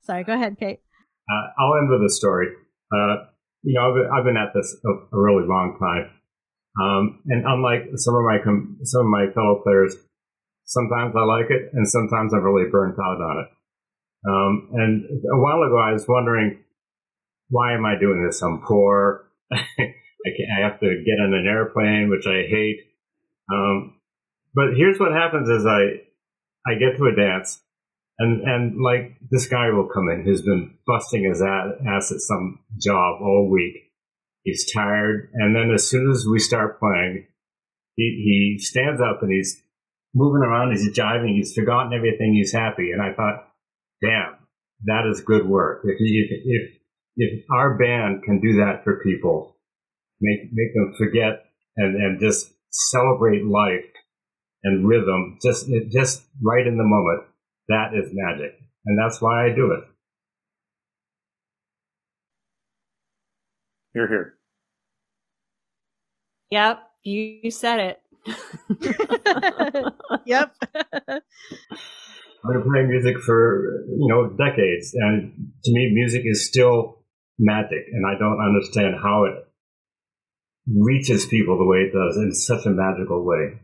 [0.00, 0.80] Sorry, go ahead, Kate.
[1.30, 2.48] Uh, I'll end with a story.
[2.90, 3.16] Uh,
[3.62, 6.10] you know, I've been, I've been at this a, a really long time,
[6.80, 9.94] um, and unlike some of my com- some of my fellow players,
[10.64, 13.48] sometimes I like it, and sometimes I'm really burnt out on it.
[14.24, 16.62] Um, and a while ago, I was wondering,
[17.50, 18.40] why am I doing this?
[18.42, 19.28] I'm poor.
[19.52, 19.58] I,
[20.58, 22.80] I have to get on an airplane, which I hate.
[23.52, 24.00] Um,
[24.54, 26.02] but here's what happens: is I
[26.66, 27.60] I get to a dance,
[28.22, 32.60] and and like this guy will come in who's been busting his ass at some
[32.78, 33.74] job all week.
[34.44, 37.26] He's tired, and then as soon as we start playing,
[37.96, 39.62] he he stands up and he's
[40.14, 42.90] moving around, he's jiving, he's forgotten everything, he's happy.
[42.92, 43.48] And I thought,
[44.02, 44.36] damn,
[44.84, 45.82] that is good work.
[45.84, 46.70] If if if,
[47.16, 49.56] if our band can do that for people,
[50.20, 51.44] make make them forget
[51.76, 53.84] and and just celebrate life
[54.64, 57.24] and rhythm just just right in the moment.
[57.68, 58.52] That is magic,
[58.86, 59.84] and that's why I do it.
[63.94, 64.34] You're here.
[66.50, 68.02] Yep, you said it.
[70.26, 70.54] yep.
[72.44, 77.04] I've been playing music for you know decades, and to me, music is still
[77.38, 79.34] magic, and I don't understand how it
[80.66, 83.60] reaches people the way it does in such a magical way.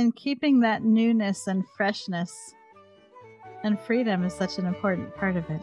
[0.00, 2.54] And keeping that newness and freshness
[3.62, 5.60] and freedom is such an important part of it.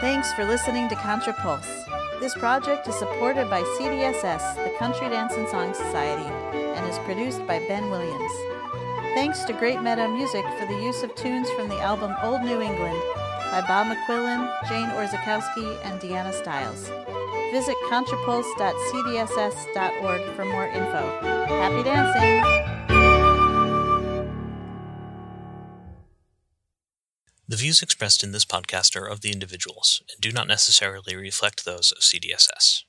[0.00, 1.66] Thanks for listening to Contrapulse.
[2.20, 7.44] This project is supported by CDSS, the Country Dance and Song Society, and is produced
[7.48, 8.32] by Ben Williams.
[9.16, 12.60] Thanks to Great Meadow Music for the use of tunes from the album Old New
[12.60, 13.02] England,
[13.50, 16.88] by Bob McQuillen, Jane Orzechowski, and Deanna Stiles.
[17.52, 21.20] Visit contrapulse.cdss.org for more info.
[21.48, 22.44] Happy dancing!
[27.48, 31.64] The views expressed in this podcast are of the individuals and do not necessarily reflect
[31.64, 32.84] those of CDSS.